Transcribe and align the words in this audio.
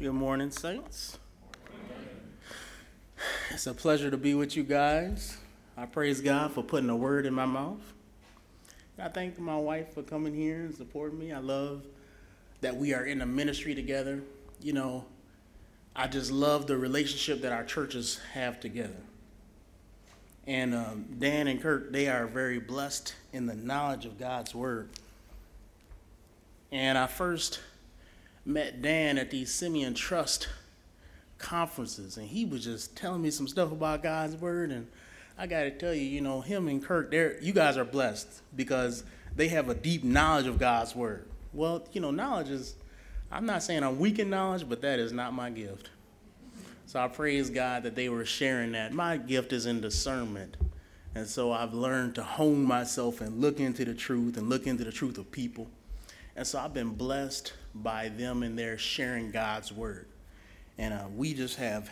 Good 0.00 0.14
morning, 0.14 0.50
Saints. 0.50 1.18
It's 3.50 3.66
a 3.66 3.74
pleasure 3.74 4.10
to 4.10 4.16
be 4.16 4.32
with 4.32 4.56
you 4.56 4.62
guys. 4.62 5.36
I 5.76 5.84
praise 5.84 6.22
God 6.22 6.52
for 6.52 6.62
putting 6.62 6.88
a 6.88 6.96
word 6.96 7.26
in 7.26 7.34
my 7.34 7.44
mouth. 7.44 7.82
I 8.98 9.08
thank 9.08 9.38
my 9.38 9.58
wife 9.58 9.92
for 9.92 10.02
coming 10.02 10.34
here 10.34 10.60
and 10.60 10.74
supporting 10.74 11.18
me. 11.18 11.34
I 11.34 11.38
love 11.40 11.84
that 12.62 12.74
we 12.74 12.94
are 12.94 13.04
in 13.04 13.20
a 13.20 13.26
ministry 13.26 13.74
together. 13.74 14.22
You 14.62 14.72
know, 14.72 15.04
I 15.94 16.06
just 16.06 16.32
love 16.32 16.66
the 16.66 16.78
relationship 16.78 17.42
that 17.42 17.52
our 17.52 17.64
churches 17.64 18.20
have 18.32 18.58
together. 18.58 19.02
And 20.46 20.74
um, 20.74 21.04
Dan 21.18 21.46
and 21.46 21.60
Kurt, 21.60 21.92
they 21.92 22.08
are 22.08 22.26
very 22.26 22.58
blessed 22.58 23.14
in 23.34 23.44
the 23.44 23.54
knowledge 23.54 24.06
of 24.06 24.18
God's 24.18 24.54
word. 24.54 24.88
And 26.72 26.96
I 26.96 27.06
first 27.06 27.60
met 28.44 28.82
Dan 28.82 29.18
at 29.18 29.30
these 29.30 29.52
Simeon 29.52 29.94
Trust 29.94 30.48
conferences, 31.38 32.16
and 32.16 32.28
he 32.28 32.44
was 32.44 32.64
just 32.64 32.96
telling 32.96 33.22
me 33.22 33.30
some 33.30 33.48
stuff 33.48 33.72
about 33.72 34.02
God's 34.02 34.36
word. 34.36 34.70
And 34.70 34.86
I 35.38 35.46
got 35.46 35.62
to 35.62 35.70
tell 35.70 35.94
you, 35.94 36.02
you 36.02 36.20
know, 36.20 36.40
him 36.40 36.68
and 36.68 36.84
Kirk, 36.84 37.10
they're, 37.10 37.40
you 37.40 37.52
guys 37.52 37.76
are 37.76 37.84
blessed 37.84 38.42
because 38.54 39.04
they 39.34 39.48
have 39.48 39.68
a 39.68 39.74
deep 39.74 40.04
knowledge 40.04 40.46
of 40.46 40.58
God's 40.58 40.94
word. 40.94 41.28
Well, 41.52 41.86
you 41.92 42.00
know, 42.00 42.10
knowledge 42.10 42.48
is, 42.48 42.74
I'm 43.32 43.46
not 43.46 43.62
saying 43.62 43.82
I'm 43.82 43.98
weak 43.98 44.18
in 44.18 44.30
knowledge, 44.30 44.68
but 44.68 44.82
that 44.82 44.98
is 44.98 45.12
not 45.12 45.32
my 45.32 45.50
gift. 45.50 45.90
So 46.86 47.00
I 47.00 47.08
praise 47.08 47.50
God 47.50 47.84
that 47.84 47.94
they 47.94 48.08
were 48.08 48.24
sharing 48.24 48.72
that. 48.72 48.92
My 48.92 49.16
gift 49.16 49.52
is 49.52 49.66
in 49.66 49.80
discernment. 49.80 50.56
And 51.14 51.26
so 51.26 51.52
I've 51.52 51.74
learned 51.74 52.16
to 52.16 52.22
hone 52.22 52.64
myself 52.64 53.20
and 53.20 53.40
look 53.40 53.60
into 53.60 53.84
the 53.84 53.94
truth 53.94 54.36
and 54.36 54.48
look 54.48 54.66
into 54.66 54.84
the 54.84 54.92
truth 54.92 55.18
of 55.18 55.30
people. 55.30 55.68
And 56.36 56.46
so 56.46 56.58
I've 56.58 56.74
been 56.74 56.90
blessed 56.90 57.52
by 57.74 58.08
them 58.08 58.42
and 58.42 58.58
their 58.58 58.78
sharing 58.78 59.30
God's 59.30 59.72
word. 59.72 60.06
And 60.78 60.94
uh, 60.94 61.04
we 61.14 61.34
just 61.34 61.56
have 61.56 61.90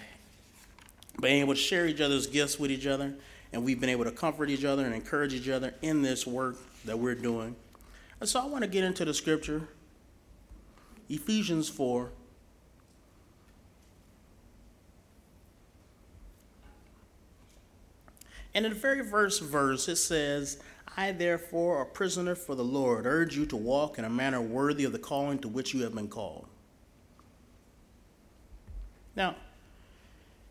been 1.20 1.32
able 1.32 1.54
to 1.54 1.60
share 1.60 1.86
each 1.86 2.00
other's 2.00 2.26
gifts 2.26 2.58
with 2.58 2.70
each 2.70 2.86
other, 2.86 3.14
and 3.52 3.64
we've 3.64 3.80
been 3.80 3.90
able 3.90 4.04
to 4.04 4.10
comfort 4.10 4.50
each 4.50 4.64
other 4.64 4.84
and 4.84 4.94
encourage 4.94 5.34
each 5.34 5.48
other 5.48 5.74
in 5.82 6.02
this 6.02 6.26
work 6.26 6.56
that 6.84 6.98
we're 6.98 7.14
doing. 7.14 7.54
And 8.20 8.28
so 8.28 8.40
I 8.40 8.46
want 8.46 8.62
to 8.64 8.70
get 8.70 8.84
into 8.84 9.04
the 9.04 9.14
scripture 9.14 9.68
Ephesians 11.08 11.68
4. 11.68 12.10
And 18.54 18.66
in 18.66 18.72
the 18.72 18.78
very 18.78 19.04
first 19.04 19.42
verse, 19.42 19.88
it 19.88 19.96
says, 19.96 20.58
I, 20.96 21.12
therefore, 21.12 21.82
a 21.82 21.86
prisoner 21.86 22.34
for 22.34 22.54
the 22.54 22.64
Lord, 22.64 23.06
urge 23.06 23.36
you 23.36 23.46
to 23.46 23.56
walk 23.56 23.98
in 23.98 24.04
a 24.04 24.10
manner 24.10 24.40
worthy 24.40 24.84
of 24.84 24.92
the 24.92 24.98
calling 24.98 25.38
to 25.40 25.48
which 25.48 25.74
you 25.74 25.82
have 25.82 25.94
been 25.94 26.08
called. 26.08 26.46
Now, 29.14 29.36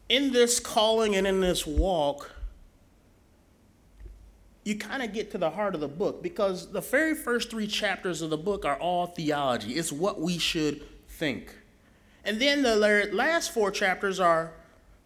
in 0.09 0.31
this 0.31 0.59
calling 0.59 1.15
and 1.15 1.27
in 1.27 1.41
this 1.41 1.65
walk, 1.65 2.31
you 4.63 4.77
kind 4.77 5.01
of 5.01 5.13
get 5.13 5.31
to 5.31 5.37
the 5.37 5.49
heart 5.49 5.75
of 5.75 5.81
the 5.81 5.87
book 5.87 6.21
because 6.21 6.71
the 6.71 6.81
very 6.81 7.15
first 7.15 7.49
three 7.49 7.67
chapters 7.67 8.21
of 8.21 8.29
the 8.29 8.37
book 8.37 8.65
are 8.65 8.75
all 8.77 9.07
theology. 9.07 9.73
It's 9.73 9.93
what 9.93 10.19
we 10.19 10.37
should 10.37 10.83
think. 11.07 11.55
And 12.25 12.41
then 12.41 12.61
the 12.61 12.75
last 13.13 13.53
four 13.53 13.71
chapters 13.71 14.19
are 14.19 14.51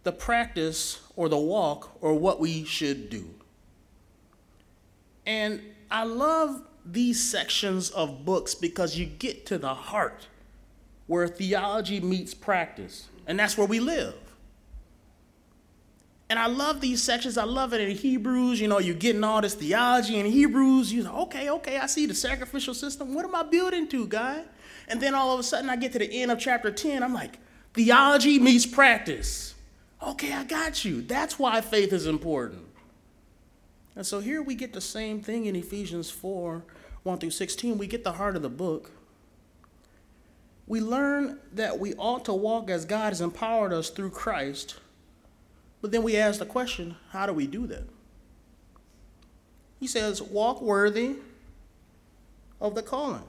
the 0.02 0.10
practice 0.10 1.00
or 1.14 1.28
the 1.28 1.38
walk 1.38 1.96
or 2.00 2.14
what 2.14 2.40
we 2.40 2.64
should 2.64 3.08
do. 3.08 3.30
And 5.26 5.60
I 5.90 6.04
love 6.04 6.62
these 6.84 7.22
sections 7.22 7.90
of 7.90 8.24
books 8.24 8.54
because 8.54 8.96
you 8.96 9.06
get 9.06 9.46
to 9.46 9.58
the 9.58 9.74
heart 9.74 10.26
where 11.06 11.28
theology 11.28 12.00
meets 12.00 12.34
practice. 12.34 13.08
And 13.26 13.38
that's 13.38 13.56
where 13.56 13.66
we 13.66 13.80
live. 13.80 14.14
And 16.28 16.38
I 16.38 16.46
love 16.46 16.80
these 16.80 17.02
sections. 17.02 17.36
I 17.36 17.44
love 17.44 17.74
it 17.74 17.80
in 17.82 17.94
Hebrews. 17.94 18.58
You 18.58 18.66
know, 18.66 18.78
you're 18.78 18.94
getting 18.94 19.22
all 19.22 19.42
this 19.42 19.54
theology 19.54 20.18
in 20.18 20.24
Hebrews. 20.24 20.92
You're 20.92 21.04
like, 21.04 21.14
okay, 21.14 21.50
okay, 21.50 21.76
I 21.76 21.86
see 21.86 22.06
the 22.06 22.14
sacrificial 22.14 22.72
system. 22.72 23.14
What 23.14 23.26
am 23.26 23.34
I 23.34 23.42
building 23.42 23.86
to, 23.88 24.06
guy? 24.06 24.42
And 24.88 25.00
then 25.00 25.14
all 25.14 25.34
of 25.34 25.40
a 25.40 25.42
sudden 25.42 25.68
I 25.68 25.76
get 25.76 25.92
to 25.92 25.98
the 25.98 26.10
end 26.10 26.30
of 26.30 26.38
chapter 26.38 26.70
10. 26.70 27.02
I'm 27.02 27.12
like, 27.12 27.38
theology 27.74 28.38
meets 28.38 28.64
practice. 28.64 29.54
Okay, 30.02 30.32
I 30.32 30.44
got 30.44 30.84
you. 30.84 31.02
That's 31.02 31.38
why 31.38 31.60
faith 31.60 31.92
is 31.92 32.06
important. 32.06 32.64
And 33.94 34.06
so 34.06 34.20
here 34.20 34.42
we 34.42 34.54
get 34.54 34.72
the 34.72 34.80
same 34.80 35.20
thing 35.20 35.46
in 35.46 35.56
Ephesians 35.56 36.10
4 36.10 36.64
1 37.02 37.18
through 37.18 37.30
16. 37.30 37.78
We 37.78 37.86
get 37.86 38.04
the 38.04 38.12
heart 38.12 38.36
of 38.36 38.42
the 38.42 38.48
book. 38.48 38.92
We 40.66 40.80
learn 40.80 41.40
that 41.52 41.78
we 41.78 41.94
ought 41.94 42.24
to 42.26 42.32
walk 42.32 42.70
as 42.70 42.84
God 42.84 43.08
has 43.08 43.20
empowered 43.20 43.72
us 43.72 43.90
through 43.90 44.10
Christ 44.10 44.76
but 45.82 45.90
then 45.90 46.04
we 46.04 46.16
ask 46.16 46.38
the 46.38 46.46
question 46.46 46.96
how 47.10 47.26
do 47.26 47.34
we 47.34 47.46
do 47.46 47.66
that? 47.66 47.84
He 49.78 49.88
says, 49.88 50.22
walk 50.22 50.62
worthy 50.62 51.16
of 52.60 52.76
the 52.76 52.82
calling. 52.82 53.24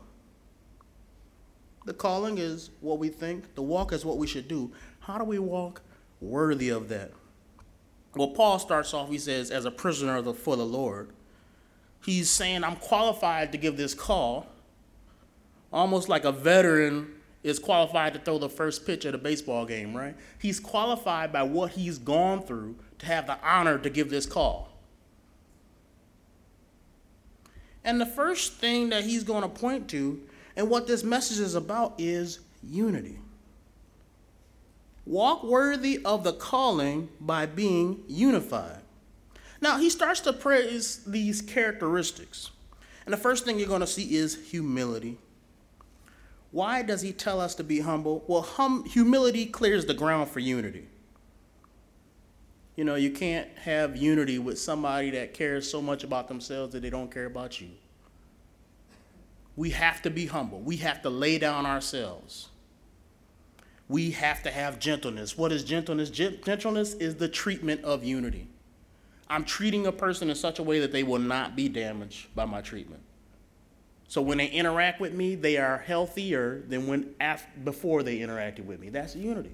The 1.86 1.96
calling 1.96 2.38
is 2.38 2.70
what 2.80 3.00
we 3.00 3.10
think, 3.10 3.56
the 3.56 3.64
walk 3.64 3.92
is 3.92 4.06
what 4.06 4.18
we 4.18 4.28
should 4.28 4.48
do. 4.48 4.72
How 5.00 5.18
do 5.18 5.26
we 5.26 5.40
walk 5.40 5.82
worthy 6.22 6.70
of 6.70 6.88
that? 6.90 7.12
Well, 8.16 8.30
Paul 8.30 8.60
starts 8.60 8.94
off, 8.94 9.10
he 9.10 9.18
says, 9.18 9.50
as 9.50 9.66
a 9.66 9.72
prisoner 9.72 10.22
for 10.34 10.56
the 10.56 10.66
Lord. 10.66 11.10
He's 12.06 12.30
saying, 12.30 12.64
I'm 12.64 12.76
qualified 12.76 13.52
to 13.54 13.58
give 13.58 13.78
this 13.78 13.94
call, 13.94 14.48
almost 15.72 16.10
like 16.10 16.26
a 16.26 16.32
veteran 16.32 17.14
is 17.44 17.60
qualified 17.60 18.14
to 18.14 18.20
throw 18.20 18.38
the 18.38 18.50
first 18.50 18.86
pitch 18.86 19.06
at 19.06 19.16
a 19.16 19.18
baseball 19.18 19.66
game, 19.66 19.96
right? 19.96 20.16
He's 20.40 20.60
qualified 20.60 21.34
by 21.34 21.44
what 21.44 21.72
he's 21.72 21.98
gone 21.98 22.44
through 22.44 22.76
to 23.00 23.06
have 23.06 23.28
the 23.28 23.38
honor 23.44 23.78
to 23.78 23.90
give 23.90 24.10
this 24.10 24.26
call. 24.26 24.70
And 27.84 28.00
the 28.00 28.06
first 28.06 28.54
thing 28.54 28.90
that 28.90 29.04
he's 29.04 29.24
going 29.24 29.42
to 29.42 29.50
point 29.50 29.90
to 29.90 30.22
and 30.56 30.70
what 30.70 30.88
this 30.88 31.04
message 31.04 31.40
is 31.40 31.56
about 31.56 31.96
is 31.98 32.40
unity. 32.62 33.18
Walk 35.06 35.44
worthy 35.44 36.04
of 36.06 36.24
the 36.24 36.34
calling 36.34 37.10
by 37.20 37.46
being 37.46 38.04
unified. 38.08 38.82
Now, 39.62 39.78
he 39.78 39.90
starts 39.90 40.20
to 40.22 40.34
praise 40.34 41.04
these 41.06 41.42
characteristics. 41.42 42.52
And 43.06 43.14
the 43.14 43.18
first 43.18 43.46
thing 43.46 43.60
you're 43.60 43.68
going 43.68 43.82
to 43.82 43.88
see 43.88 44.16
is 44.16 44.50
humility. 44.50 45.18
Why 46.52 46.84
does 46.84 47.02
he 47.02 47.12
tell 47.12 47.42
us 47.42 47.56
to 47.56 47.64
be 47.64 47.80
humble? 47.80 48.24
Well, 48.28 48.42
hum- 48.42 48.86
humility 48.86 49.46
clears 49.46 49.86
the 49.86 49.94
ground 49.94 50.30
for 50.30 50.40
unity. 50.40 50.88
You 52.76 52.84
know, 52.84 52.96
you 52.96 53.12
can't 53.12 53.48
have 53.58 53.98
unity 53.98 54.40
with 54.40 54.60
somebody 54.60 55.12
that 55.12 55.34
cares 55.34 55.70
so 55.70 55.82
much 55.82 56.04
about 56.04 56.28
themselves 56.28 56.74
that 56.74 56.82
they 56.82 56.90
don't 56.90 57.12
care 57.12 57.26
about 57.26 57.60
you. 57.60 57.70
We 59.56 59.72
have 59.72 60.02
to 60.04 60.10
be 60.10 60.26
humble. 60.26 60.60
We 60.60 60.78
have 60.78 61.02
to 61.04 61.10
lay 61.10 61.38
down 61.38 61.66
ourselves. 61.66 62.50
We 63.94 64.10
have 64.10 64.42
to 64.42 64.50
have 64.50 64.80
gentleness. 64.80 65.38
What 65.38 65.52
is 65.52 65.64
gentleness? 65.64 66.10
Gentleness 66.10 66.96
is 66.96 67.14
the 67.14 67.28
treatment 67.28 67.84
of 67.84 68.04
unity. 68.04 68.48
I'm 69.30 69.46
treating 69.46 69.86
a 69.86 69.92
person 69.92 70.32
in 70.32 70.36
such 70.36 70.58
a 70.58 70.64
way 70.64 70.80
that 70.80 70.92
they 70.92 71.04
will 71.04 71.20
not 71.20 71.56
be 71.56 71.70
damaged 71.70 72.34
by 72.34 72.46
my 72.46 72.62
treatment. 72.62 73.04
So 74.08 74.20
when 74.20 74.40
they 74.40 74.48
interact 74.48 75.00
with 75.00 75.14
me, 75.14 75.36
they 75.36 75.58
are 75.58 75.78
healthier 75.78 76.64
than 76.68 76.88
when 76.88 77.14
after, 77.20 77.48
before 77.60 78.02
they 78.02 78.18
interacted 78.18 78.66
with 78.66 78.80
me. 78.80 78.90
That's 78.90 79.16
unity. 79.16 79.52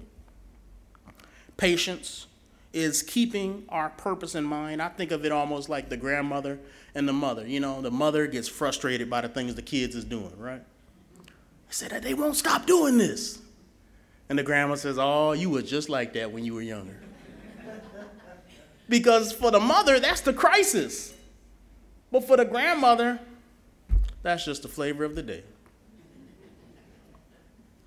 Patience 1.58 2.26
is 2.72 3.02
keeping 3.02 3.66
our 3.68 3.90
purpose 3.90 4.34
in 4.34 4.44
mind. 4.44 4.80
I 4.80 4.88
think 4.88 5.10
of 5.10 5.26
it 5.26 5.32
almost 5.32 5.68
like 5.68 5.90
the 5.90 5.98
grandmother 5.98 6.58
and 6.94 7.06
the 7.06 7.12
mother. 7.12 7.46
You 7.46 7.60
know, 7.60 7.82
the 7.82 7.90
mother 7.90 8.26
gets 8.26 8.48
frustrated 8.48 9.10
by 9.10 9.20
the 9.20 9.28
things 9.28 9.54
the 9.54 9.60
kids 9.60 9.94
is 9.94 10.06
doing, 10.06 10.32
right? 10.38 10.62
I 11.26 11.72
said 11.72 11.90
that 11.90 12.02
they 12.02 12.14
won't 12.14 12.36
stop 12.36 12.64
doing 12.64 12.96
this. 12.96 13.38
And 14.30 14.38
the 14.38 14.44
grandma 14.44 14.76
says, 14.76 14.96
"Oh, 14.96 15.32
you 15.32 15.50
were 15.50 15.60
just 15.60 15.88
like 15.88 16.12
that 16.12 16.30
when 16.30 16.44
you 16.44 16.54
were 16.54 16.62
younger." 16.62 16.96
because 18.88 19.32
for 19.32 19.50
the 19.50 19.58
mother, 19.60 19.98
that's 19.98 20.20
the 20.20 20.32
crisis. 20.32 21.12
But 22.12 22.26
for 22.26 22.36
the 22.36 22.44
grandmother, 22.44 23.20
that's 24.22 24.44
just 24.44 24.62
the 24.62 24.68
flavor 24.68 25.04
of 25.04 25.16
the 25.16 25.22
day. 25.22 25.42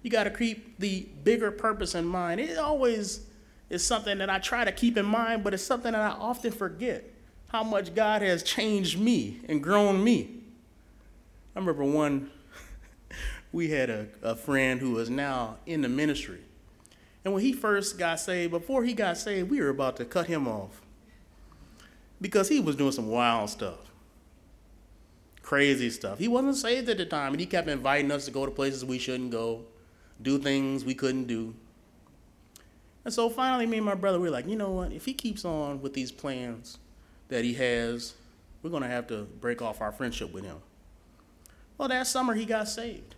You 0.01 0.09
got 0.09 0.25
to 0.25 0.29
keep 0.29 0.79
the 0.79 1.07
bigger 1.23 1.49
purpose 1.49 1.95
in 1.95 2.05
mind. 2.05 2.41
It 2.41 2.57
always 2.57 3.25
is 3.69 3.85
something 3.85 4.17
that 4.17 4.29
I 4.29 4.39
try 4.39 4.65
to 4.65 4.71
keep 4.71 4.97
in 4.97 5.05
mind, 5.05 5.45
but 5.45 5.53
it's 5.53 5.63
something 5.63 5.93
that 5.93 6.01
I 6.01 6.09
often 6.09 6.51
forget 6.51 7.09
how 7.47 7.63
much 7.63 7.95
God 7.95 8.21
has 8.21 8.43
changed 8.43 8.99
me 8.99 9.39
and 9.47 9.63
grown 9.63 10.03
me. 10.03 10.41
I 11.55 11.59
remember 11.59 11.85
one, 11.85 12.31
we 13.53 13.69
had 13.69 13.89
a, 13.89 14.07
a 14.21 14.35
friend 14.35 14.81
who 14.81 14.97
is 14.99 15.09
now 15.09 15.57
in 15.65 15.81
the 15.81 15.89
ministry. 15.89 16.41
And 17.23 17.33
when 17.33 17.43
he 17.43 17.53
first 17.53 17.97
got 17.97 18.19
saved, 18.19 18.51
before 18.51 18.83
he 18.83 18.93
got 18.93 19.17
saved, 19.17 19.49
we 19.49 19.61
were 19.61 19.69
about 19.69 19.95
to 19.97 20.05
cut 20.05 20.27
him 20.27 20.45
off 20.45 20.81
because 22.19 22.49
he 22.49 22.59
was 22.59 22.75
doing 22.75 22.91
some 22.91 23.07
wild 23.07 23.49
stuff 23.49 23.93
crazy 25.43 25.89
stuff. 25.89 26.17
He 26.17 26.27
wasn't 26.27 26.55
saved 26.55 26.89
at 26.89 26.97
the 26.97 27.05
time, 27.05 27.33
and 27.33 27.39
he 27.39 27.45
kept 27.45 27.67
inviting 27.67 28.09
us 28.09 28.25
to 28.25 28.31
go 28.31 28.45
to 28.45 28.51
places 28.51 28.83
we 28.83 28.97
shouldn't 28.97 29.29
go, 29.29 29.65
do 30.21 30.39
things 30.39 30.83
we 30.83 30.95
couldn't 30.95 31.25
do. 31.25 31.53
And 33.05 33.13
so 33.13 33.29
finally, 33.29 33.65
me 33.65 33.77
and 33.77 33.85
my 33.85 33.95
brother, 33.95 34.19
we 34.19 34.29
are 34.29 34.31
like, 34.31 34.47
you 34.47 34.55
know 34.55 34.71
what? 34.71 34.93
If 34.93 35.05
he 35.05 35.13
keeps 35.13 35.43
on 35.43 35.81
with 35.81 35.93
these 35.93 36.11
plans 36.11 36.79
that 37.27 37.43
he 37.43 37.53
has, 37.55 38.15
we're 38.61 38.69
going 38.69 38.81
to 38.81 38.89
have 38.89 39.07
to 39.07 39.23
break 39.41 39.61
off 39.61 39.81
our 39.81 39.91
friendship 39.91 40.33
with 40.33 40.45
him. 40.45 40.57
Well, 41.77 41.89
that 41.89 42.07
summer, 42.07 42.33
he 42.33 42.45
got 42.45 42.69
saved. 42.69 43.15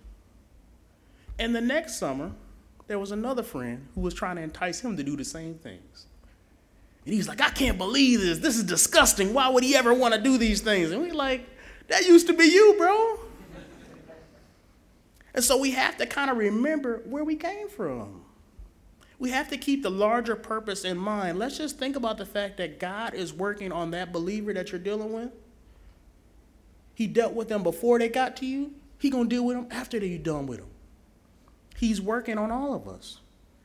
And 1.37 1.55
the 1.55 1.61
next 1.61 1.97
summer, 1.97 2.31
there 2.87 2.99
was 2.99 3.11
another 3.11 3.43
friend 3.43 3.87
who 3.95 4.01
was 4.01 4.13
trying 4.13 4.37
to 4.37 4.41
entice 4.41 4.79
him 4.81 4.95
to 4.97 5.03
do 5.03 5.15
the 5.15 5.25
same 5.25 5.55
things. 5.55 6.07
And 7.05 7.13
he's 7.13 7.27
like, 7.27 7.41
I 7.41 7.49
can't 7.49 7.77
believe 7.77 8.21
this. 8.21 8.39
This 8.39 8.57
is 8.57 8.63
disgusting. 8.63 9.33
Why 9.33 9.47
would 9.49 9.63
he 9.63 9.75
ever 9.75 9.93
want 9.93 10.13
to 10.13 10.21
do 10.21 10.37
these 10.37 10.61
things? 10.61 10.91
And 10.91 11.01
we're 11.01 11.13
like, 11.13 11.47
that 11.87 12.05
used 12.07 12.27
to 12.27 12.33
be 12.33 12.45
you, 12.45 12.75
bro. 12.77 13.19
and 15.35 15.43
so 15.43 15.57
we 15.59 15.71
have 15.71 15.97
to 15.97 16.07
kind 16.07 16.31
of 16.31 16.37
remember 16.37 17.01
where 17.05 17.23
we 17.23 17.35
came 17.35 17.69
from. 17.69 18.21
We 19.19 19.29
have 19.29 19.49
to 19.49 19.57
keep 19.57 19.83
the 19.83 19.91
larger 19.91 20.35
purpose 20.35 20.83
in 20.83 20.97
mind. 20.97 21.39
Let's 21.39 21.57
just 21.57 21.77
think 21.77 21.95
about 21.95 22.17
the 22.17 22.25
fact 22.25 22.57
that 22.57 22.79
God 22.79 23.13
is 23.13 23.33
working 23.33 23.71
on 23.71 23.91
that 23.91 24.11
believer 24.11 24.53
that 24.53 24.71
you're 24.71 24.79
dealing 24.79 25.13
with. 25.13 25.31
He 26.95 27.07
dealt 27.07 27.33
with 27.33 27.49
them 27.49 27.63
before 27.63 27.99
they 27.99 28.09
got 28.09 28.35
to 28.37 28.45
you. 28.45 28.73
He 28.99 29.09
gonna 29.09 29.29
deal 29.29 29.45
with 29.45 29.57
them 29.57 29.67
after 29.69 29.97
you're 29.97 30.17
done 30.17 30.47
with 30.47 30.59
them. 30.59 30.69
He's 31.75 32.01
working 32.01 32.37
on 32.37 32.51
all 32.51 32.73
of 32.73 32.87
us. 32.87 33.19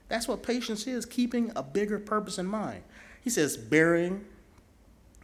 That's 0.08 0.26
what 0.26 0.42
patience 0.42 0.86
is, 0.86 1.06
keeping 1.06 1.52
a 1.54 1.62
bigger 1.62 1.98
purpose 1.98 2.38
in 2.38 2.46
mind. 2.46 2.82
He 3.22 3.30
says, 3.30 3.56
bearing, 3.56 4.24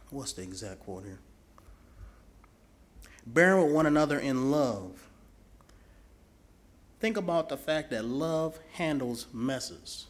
what's 0.09 0.33
the 0.33 0.43
exact 0.43 0.79
quote 0.81 1.03
here? 1.03 1.19
Bearing 3.25 3.65
with 3.65 3.73
one 3.73 3.85
another 3.85 4.17
in 4.17 4.49
love. 4.51 5.09
Think 6.99 7.17
about 7.17 7.49
the 7.49 7.57
fact 7.57 7.91
that 7.91 8.05
love 8.05 8.57
handles 8.73 9.27
messes 9.33 10.07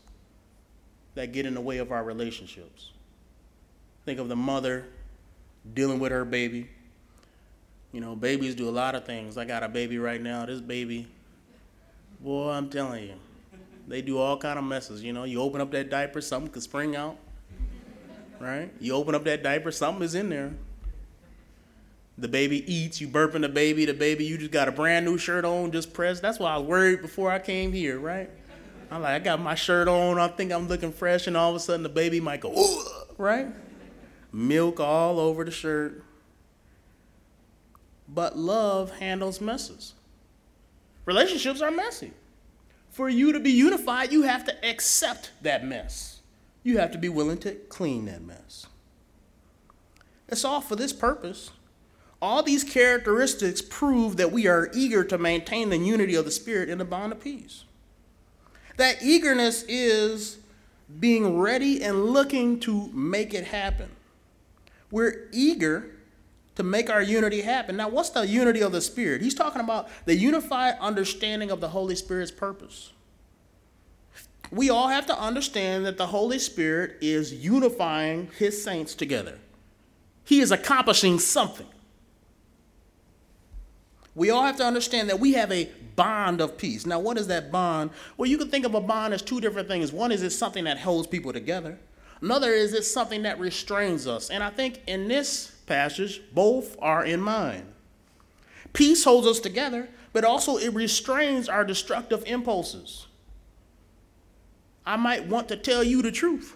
that 1.15 1.31
get 1.31 1.45
in 1.45 1.55
the 1.55 1.61
way 1.61 1.79
of 1.79 1.91
our 1.91 2.03
relationships. 2.03 2.91
Think 4.05 4.19
of 4.19 4.29
the 4.29 4.35
mother 4.35 4.85
dealing 5.73 5.99
with 5.99 6.11
her 6.11 6.23
baby. 6.23 6.69
You 7.91 7.99
know, 7.99 8.15
babies 8.15 8.53
do 8.53 8.69
a 8.69 8.71
lot 8.71 8.93
of 8.93 9.05
things. 9.05 9.37
I 9.37 9.45
got 9.45 9.63
a 9.63 9.67
baby 9.67 9.97
right 9.97 10.21
now. 10.21 10.45
This 10.45 10.61
baby, 10.61 11.07
boy, 12.19 12.49
I'm 12.49 12.69
telling 12.69 13.05
you, 13.05 13.13
they 13.87 14.01
do 14.01 14.17
all 14.17 14.37
kind 14.37 14.59
of 14.59 14.65
messes. 14.65 15.03
You 15.03 15.13
know, 15.13 15.23
you 15.23 15.41
open 15.41 15.61
up 15.61 15.71
that 15.71 15.89
diaper, 15.89 16.21
something 16.21 16.51
could 16.51 16.63
spring 16.63 16.95
out 16.95 17.17
right? 18.39 18.71
You 18.79 18.93
open 18.93 19.15
up 19.15 19.23
that 19.25 19.43
diaper, 19.43 19.71
something 19.71 20.03
is 20.03 20.15
in 20.15 20.29
there. 20.29 20.53
The 22.17 22.27
baby 22.27 22.71
eats, 22.71 22.99
you 22.99 23.07
burping 23.07 23.41
the 23.41 23.49
baby, 23.49 23.85
the 23.85 23.93
baby, 23.93 24.25
you 24.25 24.37
just 24.37 24.51
got 24.51 24.67
a 24.67 24.71
brand 24.71 25.05
new 25.05 25.17
shirt 25.17 25.45
on, 25.45 25.71
just 25.71 25.93
pressed. 25.93 26.21
That's 26.21 26.39
why 26.39 26.53
I 26.53 26.57
was 26.57 26.67
worried 26.67 27.01
before 27.01 27.31
I 27.31 27.39
came 27.39 27.71
here, 27.71 27.99
right? 27.99 28.29
I'm 28.89 29.01
like, 29.01 29.13
I 29.13 29.19
got 29.19 29.39
my 29.39 29.55
shirt 29.55 29.87
on, 29.87 30.17
I 30.17 30.27
think 30.29 30.51
I'm 30.51 30.67
looking 30.67 30.91
fresh, 30.91 31.27
and 31.27 31.37
all 31.37 31.51
of 31.51 31.55
a 31.55 31.59
sudden 31.59 31.83
the 31.83 31.89
baby 31.89 32.19
might 32.19 32.41
go, 32.41 32.55
right? 33.17 33.47
Milk 34.31 34.79
all 34.79 35.19
over 35.19 35.43
the 35.43 35.51
shirt. 35.51 36.03
But 38.07 38.37
love 38.37 38.97
handles 38.99 39.41
messes. 39.41 39.93
Relationships 41.07 41.63
are 41.63 41.71
messy. 41.71 42.11
For 42.91 43.09
you 43.09 43.33
to 43.33 43.39
be 43.39 43.51
unified, 43.51 44.11
you 44.11 44.21
have 44.21 44.45
to 44.45 44.53
accept 44.63 45.31
that 45.41 45.65
mess 45.65 46.17
you 46.67 46.79
have 46.79 46.91
to 46.91 46.97
be 46.97 47.07
willing 47.07 47.37
to 47.37 47.53
clean 47.69 48.05
that 48.05 48.21
mess. 48.21 48.67
It's 50.27 50.43
all 50.43 50.59
for 50.59 50.75
this 50.75 50.91
purpose. 50.91 51.51
All 52.21 52.43
these 52.43 52.65
characteristics 52.65 53.61
prove 53.61 54.17
that 54.17 54.33
we 54.33 54.47
are 54.47 54.69
eager 54.73 55.05
to 55.05 55.17
maintain 55.17 55.69
the 55.69 55.77
unity 55.77 56.13
of 56.15 56.25
the 56.25 56.31
Spirit 56.31 56.67
in 56.67 56.77
the 56.77 56.83
bond 56.83 57.13
of 57.13 57.21
peace. 57.21 57.63
That 58.75 59.01
eagerness 59.01 59.63
is 59.63 60.39
being 60.99 61.37
ready 61.37 61.81
and 61.81 62.07
looking 62.07 62.59
to 62.61 62.89
make 62.89 63.33
it 63.33 63.45
happen. 63.45 63.89
We're 64.91 65.29
eager 65.31 65.91
to 66.57 66.63
make 66.63 66.89
our 66.89 67.01
unity 67.01 67.41
happen. 67.41 67.77
Now, 67.77 67.89
what's 67.89 68.09
the 68.09 68.27
unity 68.27 68.61
of 68.61 68.71
the 68.71 68.81
Spirit? 68.81 69.21
He's 69.21 69.33
talking 69.33 69.61
about 69.61 69.87
the 70.05 70.15
unified 70.15 70.75
understanding 70.79 71.49
of 71.49 71.61
the 71.61 71.69
Holy 71.69 71.95
Spirit's 71.95 72.31
purpose 72.31 72.91
we 74.51 74.69
all 74.69 74.87
have 74.87 75.05
to 75.07 75.19
understand 75.19 75.85
that 75.85 75.97
the 75.97 76.07
Holy 76.07 76.39
Spirit 76.39 76.97
is 77.01 77.33
unifying 77.33 78.29
his 78.37 78.63
saints 78.63 78.95
together. 78.95 79.37
He 80.23 80.39
is 80.39 80.51
accomplishing 80.51 81.19
something. 81.19 81.67
We 84.15 84.29
all 84.29 84.43
have 84.43 84.57
to 84.57 84.65
understand 84.65 85.09
that 85.09 85.19
we 85.19 85.33
have 85.33 85.51
a 85.51 85.69
bond 85.95 86.41
of 86.41 86.57
peace. 86.57 86.85
Now, 86.85 86.99
what 86.99 87.17
is 87.17 87.27
that 87.27 87.51
bond? 87.51 87.91
Well, 88.17 88.29
you 88.29 88.37
can 88.37 88.49
think 88.49 88.65
of 88.65 88.73
a 88.73 88.81
bond 88.81 89.13
as 89.13 89.21
two 89.21 89.39
different 89.39 89.67
things. 89.67 89.91
One 89.91 90.11
is 90.11 90.23
it's 90.23 90.35
something 90.35 90.63
that 90.63 90.79
holds 90.79 91.07
people 91.07 91.33
together. 91.33 91.77
Another 92.21 92.51
is 92.51 92.73
it's 92.73 92.91
something 92.91 93.23
that 93.23 93.39
restrains 93.39 94.07
us. 94.07 94.29
And 94.29 94.43
I 94.43 94.49
think 94.49 94.81
in 94.87 95.07
this 95.07 95.51
passage, 95.67 96.21
both 96.33 96.75
are 96.79 97.05
in 97.05 97.21
mind. 97.21 97.65
Peace 98.73 99.03
holds 99.03 99.27
us 99.27 99.39
together, 99.39 99.89
but 100.13 100.23
also 100.23 100.57
it 100.57 100.73
restrains 100.73 101.47
our 101.47 101.63
destructive 101.63 102.23
impulses. 102.25 103.07
I 104.85 104.95
might 104.95 105.27
want 105.27 105.49
to 105.49 105.57
tell 105.57 105.83
you 105.83 106.01
the 106.01 106.11
truth, 106.11 106.55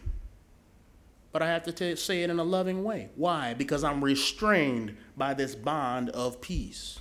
but 1.31 1.41
I 1.41 1.47
have 1.47 1.63
to 1.63 1.71
t- 1.71 1.95
say 1.95 2.23
it 2.23 2.29
in 2.29 2.39
a 2.39 2.43
loving 2.43 2.83
way. 2.83 3.09
Why? 3.15 3.53
Because 3.53 3.83
I'm 3.83 4.03
restrained 4.03 4.95
by 5.17 5.33
this 5.33 5.53
bond 5.53 6.09
of 6.11 6.41
peace. 6.41 6.99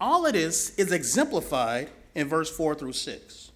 All 0.00 0.26
of 0.26 0.34
this 0.34 0.74
is 0.76 0.92
exemplified 0.92 1.90
in 2.14 2.28
verse 2.28 2.54
4 2.54 2.74
through 2.74 2.92
6. 2.92 3.52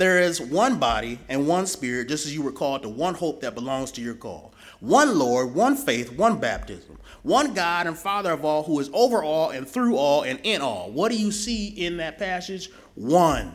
There 0.00 0.18
is 0.18 0.40
one 0.40 0.78
body 0.78 1.18
and 1.28 1.46
one 1.46 1.66
spirit, 1.66 2.08
just 2.08 2.24
as 2.24 2.34
you 2.34 2.40
were 2.40 2.52
called 2.52 2.84
to 2.84 2.88
one 2.88 3.12
hope 3.12 3.42
that 3.42 3.54
belongs 3.54 3.92
to 3.92 4.00
your 4.00 4.14
call. 4.14 4.54
One 4.80 5.18
Lord, 5.18 5.54
one 5.54 5.76
faith, 5.76 6.10
one 6.10 6.40
baptism 6.40 6.96
one 7.22 7.52
God 7.52 7.86
and 7.86 7.98
Father 7.98 8.32
of 8.32 8.42
all, 8.42 8.62
who 8.62 8.80
is 8.80 8.88
over 8.94 9.22
all 9.22 9.50
and 9.50 9.68
through 9.68 9.98
all 9.98 10.22
and 10.22 10.40
in 10.42 10.62
all. 10.62 10.90
What 10.90 11.12
do 11.12 11.18
you 11.18 11.30
see 11.30 11.68
in 11.68 11.98
that 11.98 12.18
passage? 12.18 12.70
One. 12.94 13.52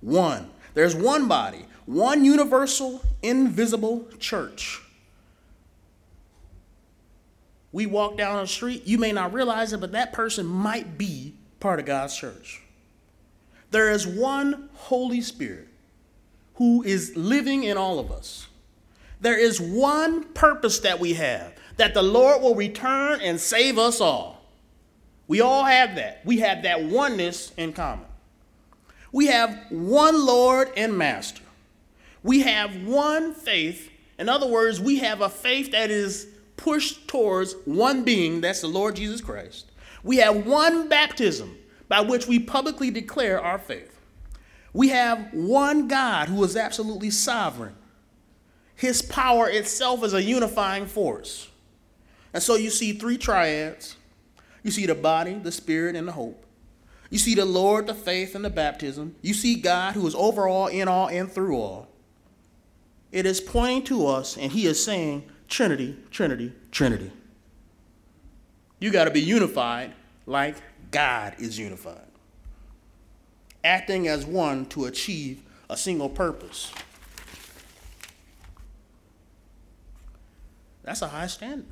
One. 0.00 0.48
There's 0.74 0.94
one 0.94 1.26
body, 1.26 1.64
one 1.86 2.24
universal, 2.24 3.02
invisible 3.20 4.06
church. 4.20 4.80
We 7.72 7.86
walk 7.86 8.16
down 8.16 8.42
the 8.42 8.46
street, 8.46 8.86
you 8.86 8.96
may 8.96 9.10
not 9.10 9.32
realize 9.32 9.72
it, 9.72 9.80
but 9.80 9.90
that 9.90 10.12
person 10.12 10.46
might 10.46 10.96
be 10.96 11.34
part 11.58 11.80
of 11.80 11.86
God's 11.86 12.16
church. 12.16 12.62
There 13.70 13.90
is 13.90 14.06
one 14.06 14.68
Holy 14.74 15.20
Spirit 15.20 15.68
who 16.54 16.82
is 16.82 17.16
living 17.16 17.64
in 17.64 17.76
all 17.76 17.98
of 17.98 18.10
us. 18.10 18.46
There 19.20 19.38
is 19.38 19.60
one 19.60 20.24
purpose 20.24 20.80
that 20.80 21.00
we 21.00 21.14
have 21.14 21.54
that 21.76 21.94
the 21.94 22.02
Lord 22.02 22.42
will 22.42 22.54
return 22.54 23.20
and 23.20 23.38
save 23.38 23.78
us 23.78 24.00
all. 24.00 24.42
We 25.28 25.40
all 25.40 25.64
have 25.64 25.96
that. 25.96 26.22
We 26.24 26.38
have 26.38 26.62
that 26.62 26.84
oneness 26.84 27.52
in 27.56 27.72
common. 27.72 28.06
We 29.12 29.26
have 29.26 29.58
one 29.70 30.24
Lord 30.24 30.70
and 30.76 30.96
Master. 30.96 31.42
We 32.22 32.40
have 32.40 32.82
one 32.84 33.34
faith. 33.34 33.90
In 34.18 34.28
other 34.28 34.46
words, 34.46 34.80
we 34.80 34.98
have 35.00 35.20
a 35.20 35.28
faith 35.28 35.72
that 35.72 35.90
is 35.90 36.28
pushed 36.56 37.06
towards 37.08 37.54
one 37.64 38.04
being, 38.04 38.40
that's 38.40 38.62
the 38.62 38.66
Lord 38.66 38.96
Jesus 38.96 39.20
Christ. 39.20 39.70
We 40.02 40.16
have 40.18 40.46
one 40.46 40.88
baptism 40.88 41.56
by 41.88 42.00
which 42.00 42.26
we 42.26 42.38
publicly 42.38 42.90
declare 42.90 43.40
our 43.40 43.58
faith. 43.58 43.98
We 44.72 44.88
have 44.88 45.32
one 45.32 45.88
God 45.88 46.28
who 46.28 46.42
is 46.44 46.56
absolutely 46.56 47.10
sovereign. 47.10 47.74
His 48.74 49.00
power 49.00 49.48
itself 49.48 50.04
is 50.04 50.12
a 50.12 50.22
unifying 50.22 50.86
force. 50.86 51.48
And 52.34 52.42
so 52.42 52.56
you 52.56 52.68
see 52.68 52.92
three 52.92 53.16
triads. 53.16 53.96
You 54.62 54.70
see 54.70 54.84
the 54.84 54.94
body, 54.94 55.34
the 55.34 55.52
spirit, 55.52 55.96
and 55.96 56.08
the 56.08 56.12
hope. 56.12 56.44
You 57.08 57.18
see 57.18 57.34
the 57.34 57.44
Lord, 57.44 57.86
the 57.86 57.94
faith, 57.94 58.34
and 58.34 58.44
the 58.44 58.50
baptism. 58.50 59.14
You 59.22 59.32
see 59.32 59.54
God 59.54 59.94
who 59.94 60.06
is 60.06 60.14
over 60.14 60.46
all, 60.46 60.66
in 60.66 60.88
all, 60.88 61.08
and 61.08 61.30
through 61.30 61.56
all. 61.56 61.88
It 63.12 63.24
is 63.24 63.40
pointing 63.40 63.84
to 63.84 64.06
us, 64.06 64.36
and 64.36 64.52
He 64.52 64.66
is 64.66 64.82
saying, 64.82 65.24
Trinity, 65.48 65.96
Trinity, 66.10 66.52
Trinity. 66.70 67.12
You 68.78 68.90
got 68.90 69.04
to 69.04 69.10
be 69.10 69.22
unified 69.22 69.94
like 70.26 70.56
God 70.90 71.34
is 71.38 71.58
unified, 71.58 72.08
acting 73.64 74.08
as 74.08 74.24
one 74.24 74.66
to 74.66 74.84
achieve 74.86 75.42
a 75.68 75.76
single 75.76 76.08
purpose. 76.08 76.72
That's 80.82 81.02
a 81.02 81.08
high 81.08 81.26
standard. 81.26 81.66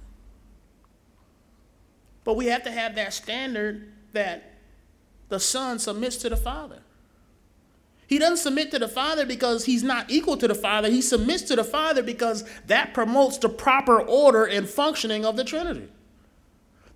But 2.24 2.36
we 2.36 2.46
have 2.46 2.64
to 2.64 2.70
have 2.70 2.96
that 2.96 3.12
standard 3.12 3.92
that 4.12 4.54
the 5.28 5.38
Son 5.38 5.78
submits 5.78 6.16
to 6.18 6.28
the 6.28 6.36
Father. 6.36 6.80
He 8.06 8.18
doesn't 8.18 8.38
submit 8.38 8.70
to 8.72 8.78
the 8.78 8.88
Father 8.88 9.24
because 9.24 9.64
he's 9.64 9.82
not 9.82 10.10
equal 10.10 10.36
to 10.36 10.48
the 10.48 10.54
Father. 10.54 10.90
He 10.90 11.00
submits 11.00 11.42
to 11.44 11.56
the 11.56 11.64
Father 11.64 12.02
because 12.02 12.44
that 12.66 12.92
promotes 12.92 13.38
the 13.38 13.48
proper 13.48 14.00
order 14.00 14.44
and 14.44 14.68
functioning 14.68 15.24
of 15.24 15.36
the 15.36 15.44
Trinity. 15.44 15.88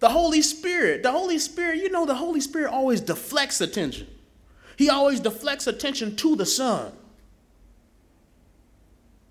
The 0.01 0.11
Holy 0.11 0.43
Spirit, 0.43 1.03
the 1.03 1.11
Holy 1.11 1.39
Spirit, 1.39 1.79
you 1.79 1.91
know, 1.91 2.07
the 2.07 2.15
Holy 2.15 2.41
Spirit 2.41 2.71
always 2.71 3.01
deflects 3.01 3.61
attention. 3.61 4.07
He 4.77 4.89
always 4.89 5.19
deflects 5.19 5.67
attention 5.67 6.15
to 6.17 6.37
the 6.37 6.47
Son. 6.47 6.93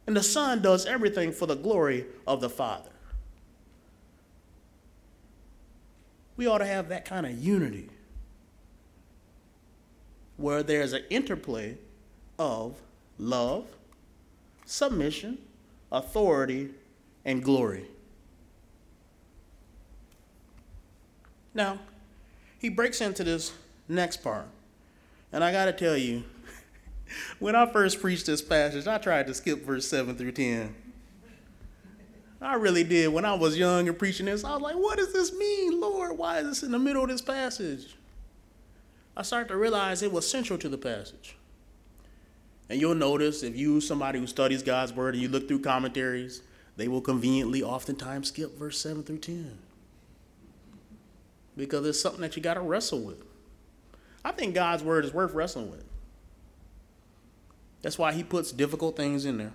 And 0.05 0.15
the 0.15 0.23
Son 0.23 0.61
does 0.61 0.85
everything 0.85 1.31
for 1.31 1.45
the 1.45 1.55
glory 1.55 2.05
of 2.25 2.41
the 2.41 2.49
Father. 2.49 2.89
We 6.35 6.47
ought 6.47 6.59
to 6.59 6.65
have 6.65 6.89
that 6.89 7.05
kind 7.05 7.25
of 7.25 7.37
unity 7.37 7.89
where 10.35 10.63
there's 10.63 10.93
an 10.93 11.03
interplay 11.09 11.77
of 12.37 12.75
love, 13.17 13.65
submission, 14.65 15.39
authority, 15.91 16.69
and 17.25 17.43
glory. 17.43 17.85
Now, 21.57 21.79
he 22.59 22.69
breaks 22.69 23.01
into 23.01 23.23
this 23.23 23.51
next 23.89 24.17
part. 24.17 24.45
And 25.33 25.43
I 25.43 25.51
got 25.51 25.65
to 25.65 25.73
tell 25.73 25.97
you, 25.97 26.23
when 27.39 27.55
I 27.55 27.65
first 27.65 27.99
preached 27.99 28.27
this 28.27 28.43
passage, 28.43 28.85
I 28.85 28.99
tried 28.99 29.25
to 29.25 29.33
skip 29.33 29.65
verse 29.65 29.87
7 29.87 30.15
through 30.15 30.33
10. 30.33 30.75
I 32.39 32.53
really 32.53 32.83
did. 32.83 33.07
When 33.07 33.25
I 33.25 33.33
was 33.33 33.57
young 33.57 33.87
and 33.87 33.97
preaching 33.97 34.27
this, 34.27 34.43
I 34.43 34.53
was 34.53 34.61
like, 34.61 34.75
what 34.75 34.99
does 34.99 35.11
this 35.11 35.33
mean, 35.33 35.81
Lord? 35.81 36.15
Why 36.15 36.37
is 36.37 36.45
this 36.45 36.63
in 36.63 36.71
the 36.71 36.77
middle 36.77 37.01
of 37.01 37.09
this 37.09 37.23
passage? 37.23 37.95
I 39.17 39.23
started 39.23 39.49
to 39.49 39.57
realize 39.57 40.03
it 40.03 40.11
was 40.11 40.29
central 40.29 40.59
to 40.59 40.69
the 40.69 40.77
passage. 40.77 41.37
And 42.69 42.79
you'll 42.79 42.93
notice 42.93 43.41
if 43.41 43.57
you 43.57 43.81
somebody 43.81 44.19
who 44.19 44.27
studies 44.27 44.61
God's 44.61 44.93
word 44.93 45.15
and 45.15 45.23
you 45.23 45.29
look 45.29 45.47
through 45.47 45.61
commentaries, 45.61 46.43
they 46.75 46.87
will 46.87 47.01
conveniently 47.01 47.63
oftentimes 47.63 48.27
skip 48.27 48.59
verse 48.59 48.79
7 48.79 49.01
through 49.01 49.17
10. 49.17 49.57
Because 51.57 51.85
it's 51.85 51.99
something 51.99 52.21
that 52.21 52.37
you 52.37 52.41
got 52.41 52.53
to 52.53 52.61
wrestle 52.61 53.01
with. 53.01 53.21
I 54.23 54.31
think 54.31 54.55
God's 54.55 54.83
word 54.83 55.03
is 55.03 55.13
worth 55.13 55.33
wrestling 55.33 55.69
with. 55.69 55.83
That's 57.81 57.97
why 57.97 58.13
he 58.13 58.23
puts 58.23 58.51
difficult 58.51 58.95
things 58.95 59.25
in 59.25 59.37
there. 59.37 59.53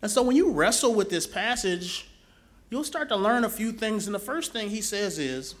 And 0.00 0.10
so 0.10 0.22
when 0.22 0.36
you 0.36 0.50
wrestle 0.50 0.94
with 0.94 1.10
this 1.10 1.26
passage, 1.26 2.08
you'll 2.70 2.84
start 2.84 3.08
to 3.10 3.16
learn 3.16 3.44
a 3.44 3.48
few 3.48 3.72
things. 3.72 4.06
And 4.06 4.14
the 4.14 4.20
first 4.20 4.52
thing 4.52 4.70
he 4.70 4.80
says 4.80 5.18
is, 5.18 5.54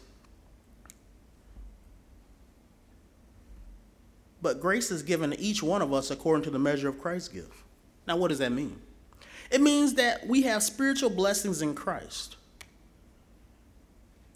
But 4.40 4.60
grace 4.60 4.90
is 4.90 5.02
given 5.02 5.30
to 5.30 5.40
each 5.40 5.62
one 5.62 5.82
of 5.82 5.92
us 5.92 6.10
according 6.10 6.44
to 6.44 6.50
the 6.50 6.58
measure 6.58 6.88
of 6.88 7.00
Christ's 7.00 7.28
gift. 7.28 7.52
Now, 8.06 8.16
what 8.16 8.28
does 8.28 8.38
that 8.38 8.52
mean? 8.52 8.80
It 9.50 9.60
means 9.60 9.94
that 9.94 10.26
we 10.26 10.42
have 10.42 10.62
spiritual 10.62 11.10
blessings 11.10 11.62
in 11.62 11.74
Christ. 11.74 12.36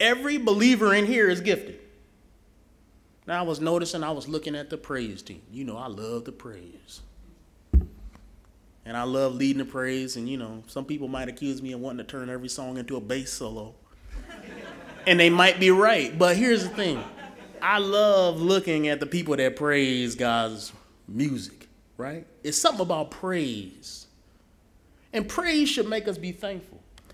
Every 0.03 0.37
believer 0.37 0.93
in 0.95 1.07
here 1.07 1.31
is 1.31 1.41
gifted. 1.41 1.79
Now, 3.25 3.39
I 3.39 3.43
was 3.43 3.61
noticing, 3.61 4.03
I 4.03 4.11
was 4.11 4.27
looking 4.27 4.57
at 4.57 4.69
the 4.69 4.77
praise 4.77 5.23
team. 5.23 5.43
You 5.53 5.63
know, 5.63 5.77
I 5.77 5.87
love 5.87 6.25
the 6.25 6.33
praise. 6.33 7.03
And 8.85 8.97
I 8.97 9.05
love 9.05 9.37
leading 9.37 9.59
the 9.59 9.65
praise. 9.65 10.17
And, 10.17 10.29
you 10.29 10.37
know, 10.37 10.65
some 10.67 10.85
people 10.85 11.07
might 11.07 11.29
accuse 11.29 11.63
me 11.63 11.71
of 11.71 11.79
wanting 11.79 12.05
to 12.05 12.11
turn 12.11 12.29
every 12.29 12.49
song 12.49 12.79
into 12.79 12.97
a 12.97 13.01
bass 13.01 13.33
solo. 13.33 13.77
and 15.07 15.21
they 15.21 15.31
might 15.31 15.61
be 15.61 15.71
right. 15.71 16.19
But 16.19 16.37
here's 16.37 16.65
the 16.65 16.71
thing 16.71 17.05
I 17.63 17.79
love 17.79 18.43
looking 18.43 18.89
at 18.89 18.99
the 18.99 19.07
people 19.07 19.37
that 19.37 19.55
praise 19.55 20.17
God's 20.17 20.73
music, 21.07 21.69
right? 21.97 22.27
It's 22.43 22.59
something 22.59 22.83
about 22.83 23.13
praise. 23.13 24.09
And 25.13 25.29
praise 25.29 25.69
should 25.69 25.89
make 25.89 26.09
us 26.09 26.19
be 26.19 26.33
thankful. 26.33 26.72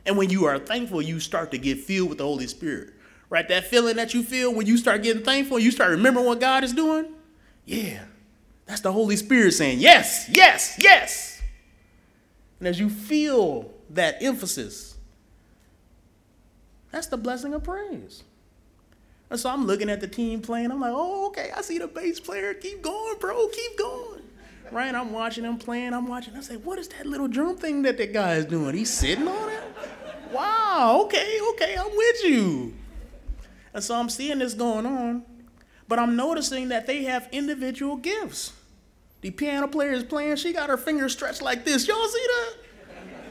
And 0.09 0.17
when 0.17 0.31
you 0.31 0.47
are 0.47 0.59
thankful, 0.59 1.03
you 1.03 1.21
start 1.21 1.51
to 1.51 1.59
get 1.59 1.81
filled 1.81 2.09
with 2.09 2.19
the 2.19 2.25
Holy 2.25 2.47
Spirit. 2.47 2.95
Right? 3.29 3.47
That 3.47 3.67
feeling 3.67 3.97
that 3.97 4.15
you 4.15 4.23
feel 4.23 4.55
when 4.55 4.67
you 4.67 4.79
start 4.79 5.03
getting 5.03 5.23
thankful, 5.23 5.59
you 5.59 5.71
start 5.71 5.91
remembering 5.91 6.25
what 6.25 6.41
God 6.41 6.65
is 6.65 6.73
doing. 6.73 7.13
Yeah. 7.67 8.05
That's 8.65 8.81
the 8.81 8.91
Holy 8.91 9.17
Spirit 9.17 9.53
saying, 9.53 9.81
yes, 9.81 10.27
yes, 10.31 10.77
yes. 10.79 11.43
And 12.59 12.67
as 12.67 12.81
you 12.81 12.89
feel 12.89 13.71
that 13.91 14.23
emphasis, 14.23 14.97
that's 16.91 17.09
the 17.09 17.19
blessing 17.19 17.53
of 17.53 17.63
praise. 17.63 18.25
And 19.29 19.39
so 19.39 19.51
I'm 19.51 19.67
looking 19.67 19.91
at 19.91 20.01
the 20.01 20.09
team 20.09 20.41
playing. 20.41 20.71
I'm 20.71 20.81
like, 20.81 20.93
oh, 20.95 21.27
okay, 21.29 21.51
I 21.55 21.61
see 21.61 21.77
the 21.77 21.87
bass 21.87 22.19
player. 22.19 22.55
Keep 22.55 22.81
going, 22.81 23.19
bro. 23.19 23.47
Keep 23.49 23.79
going. 23.79 24.23
Right? 24.73 24.95
I'm 24.95 25.13
watching 25.13 25.45
them 25.45 25.59
playing. 25.59 25.93
I'm 25.93 26.07
watching. 26.07 26.35
I 26.35 26.41
say, 26.41 26.57
what 26.57 26.79
is 26.79 26.89
that 26.89 27.05
little 27.05 27.29
drum 27.29 27.59
thing 27.59 27.83
that 27.83 27.99
that 27.99 28.15
guy 28.15 28.37
is 28.37 28.47
doing? 28.47 28.75
He's 28.75 28.91
sitting 28.91 29.29
on 29.29 29.51
it? 29.51 29.63
Wow, 30.33 31.03
okay, 31.05 31.39
okay, 31.51 31.77
I'm 31.77 31.97
with 31.97 32.25
you. 32.25 32.75
And 33.73 33.83
so 33.83 33.95
I'm 33.95 34.09
seeing 34.09 34.39
this 34.39 34.55
going 34.55 34.87
on, 34.87 35.23
but 35.87 35.99
I'm 35.99 36.17
noticing 36.17 36.69
that 36.69 36.87
they 36.87 37.05
have 37.05 37.29
individual 37.33 37.97
gifts. 37.97 38.53
The 39.21 39.31
piano 39.31 39.67
player 39.69 39.93
is 39.93 40.05
playing, 40.05 40.37
she 40.37 40.53
got 40.53 40.69
her 40.69 40.77
fingers 40.77 41.13
stretched 41.13 41.43
like 41.43 41.65
this. 41.65 41.89
Y'all 41.89 42.07
see 42.07 42.27
that? 42.27 42.55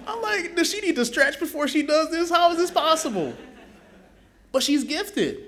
I'm 0.07 0.21
like, 0.21 0.55
does 0.55 0.71
she 0.71 0.79
need 0.79 0.95
to 0.95 1.05
stretch 1.05 1.39
before 1.39 1.67
she 1.67 1.83
does 1.83 2.11
this? 2.11 2.29
How 2.29 2.51
is 2.51 2.57
this 2.57 2.71
possible? 2.71 3.33
But 4.51 4.63
she's 4.63 4.83
gifted. 4.85 5.43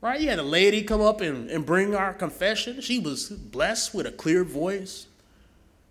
Right? 0.00 0.20
You 0.20 0.28
had 0.28 0.40
a 0.40 0.44
lady 0.44 0.82
come 0.82 1.00
up 1.00 1.20
and, 1.20 1.48
and 1.48 1.64
bring 1.64 1.94
our 1.94 2.12
confession. 2.12 2.80
She 2.80 2.98
was 2.98 3.28
blessed 3.30 3.94
with 3.94 4.06
a 4.06 4.10
clear 4.10 4.42
voice. 4.42 5.06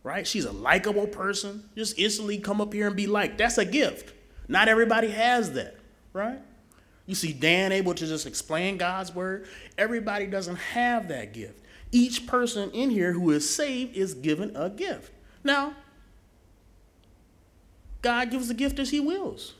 Right? 0.03 0.27
She's 0.27 0.43
a 0.43 0.51
likable 0.51 1.07
person. 1.07 1.63
Just 1.77 1.97
instantly 1.97 2.37
come 2.37 2.59
up 2.59 2.73
here 2.73 2.87
and 2.87 2.95
be 2.95 3.07
liked. 3.07 3.37
That's 3.37 3.57
a 3.57 3.63
gift. 3.63 4.13
Not 4.51 4.67
everybody 4.67 5.09
has 5.09 5.53
that. 5.53 5.77
Right? 6.13 6.39
You 7.05 7.15
see 7.15 7.33
Dan 7.33 7.71
able 7.71 7.95
to 7.95 8.05
just 8.05 8.27
explain 8.27 8.77
God's 8.77 9.13
word. 9.13 9.47
Everybody 9.77 10.27
doesn't 10.27 10.57
have 10.57 11.07
that 11.07 11.33
gift. 11.33 11.59
Each 11.91 12.27
person 12.27 12.69
in 12.71 12.89
here 12.89 13.13
who 13.13 13.31
is 13.31 13.53
saved 13.53 13.97
is 13.97 14.13
given 14.13 14.55
a 14.55 14.69
gift. 14.69 15.11
Now, 15.43 15.75
God 18.01 18.29
gives 18.29 18.47
the 18.47 18.53
gift 18.53 18.77
as 18.77 18.91
He 18.91 18.99
wills. 18.99 19.55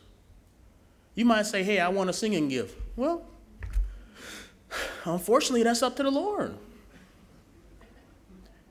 You 1.16 1.26
might 1.26 1.46
say, 1.46 1.64
hey, 1.64 1.80
I 1.80 1.90
want 1.90 2.10
a 2.10 2.14
singing 2.14 2.48
gift. 2.48 2.78
Well, 2.96 3.26
Unfortunately, 5.06 5.64
that's 5.64 5.84
up 5.84 5.96
to 5.98 6.04
the 6.04 6.12
Lord. 6.12 6.56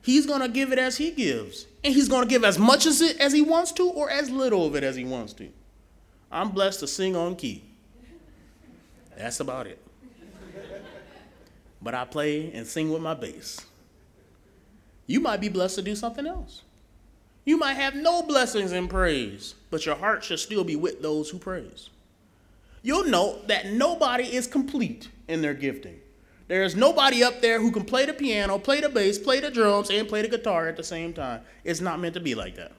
He's 0.03 0.25
going 0.25 0.41
to 0.41 0.47
give 0.47 0.71
it 0.71 0.79
as 0.79 0.97
he 0.97 1.11
gives. 1.11 1.67
And 1.83 1.93
he's 1.93 2.09
going 2.09 2.23
to 2.23 2.29
give 2.29 2.43
as 2.43 2.57
much 2.57 2.85
as 2.85 3.01
it 3.01 3.19
as 3.19 3.33
he 3.33 3.41
wants 3.41 3.71
to 3.73 3.87
or 3.87 4.09
as 4.09 4.29
little 4.29 4.65
of 4.65 4.75
it 4.75 4.83
as 4.83 4.95
he 4.95 5.03
wants 5.03 5.33
to. 5.33 5.49
I'm 6.31 6.49
blessed 6.49 6.79
to 6.79 6.87
sing 6.87 7.15
on 7.15 7.35
key. 7.35 7.63
That's 9.17 9.39
about 9.39 9.67
it. 9.67 9.79
But 11.81 11.93
I 11.93 12.05
play 12.05 12.51
and 12.53 12.65
sing 12.65 12.91
with 12.91 13.01
my 13.01 13.13
bass. 13.13 13.59
You 15.07 15.19
might 15.19 15.41
be 15.41 15.49
blessed 15.49 15.75
to 15.75 15.81
do 15.81 15.95
something 15.95 16.25
else. 16.25 16.61
You 17.43 17.57
might 17.57 17.73
have 17.73 17.95
no 17.95 18.21
blessings 18.21 18.71
in 18.71 18.87
praise, 18.87 19.55
but 19.71 19.85
your 19.85 19.95
heart 19.95 20.23
should 20.23 20.39
still 20.39 20.63
be 20.63 20.75
with 20.75 21.01
those 21.01 21.29
who 21.29 21.39
praise. 21.39 21.89
You'll 22.83 23.05
note 23.05 23.47
that 23.47 23.71
nobody 23.71 24.23
is 24.23 24.47
complete 24.47 25.09
in 25.27 25.41
their 25.41 25.53
gifting. 25.53 25.99
There's 26.47 26.75
nobody 26.75 27.23
up 27.23 27.41
there 27.41 27.59
who 27.59 27.71
can 27.71 27.85
play 27.85 28.05
the 28.05 28.13
piano, 28.13 28.59
play 28.59 28.81
the 28.81 28.89
bass, 28.89 29.17
play 29.17 29.39
the 29.39 29.49
drums, 29.49 29.89
and 29.89 30.07
play 30.07 30.21
the 30.21 30.27
guitar 30.27 30.67
at 30.67 30.77
the 30.77 30.83
same 30.83 31.13
time. 31.13 31.41
It's 31.63 31.81
not 31.81 31.99
meant 31.99 32.13
to 32.15 32.19
be 32.19 32.35
like 32.35 32.55
that. 32.55 32.73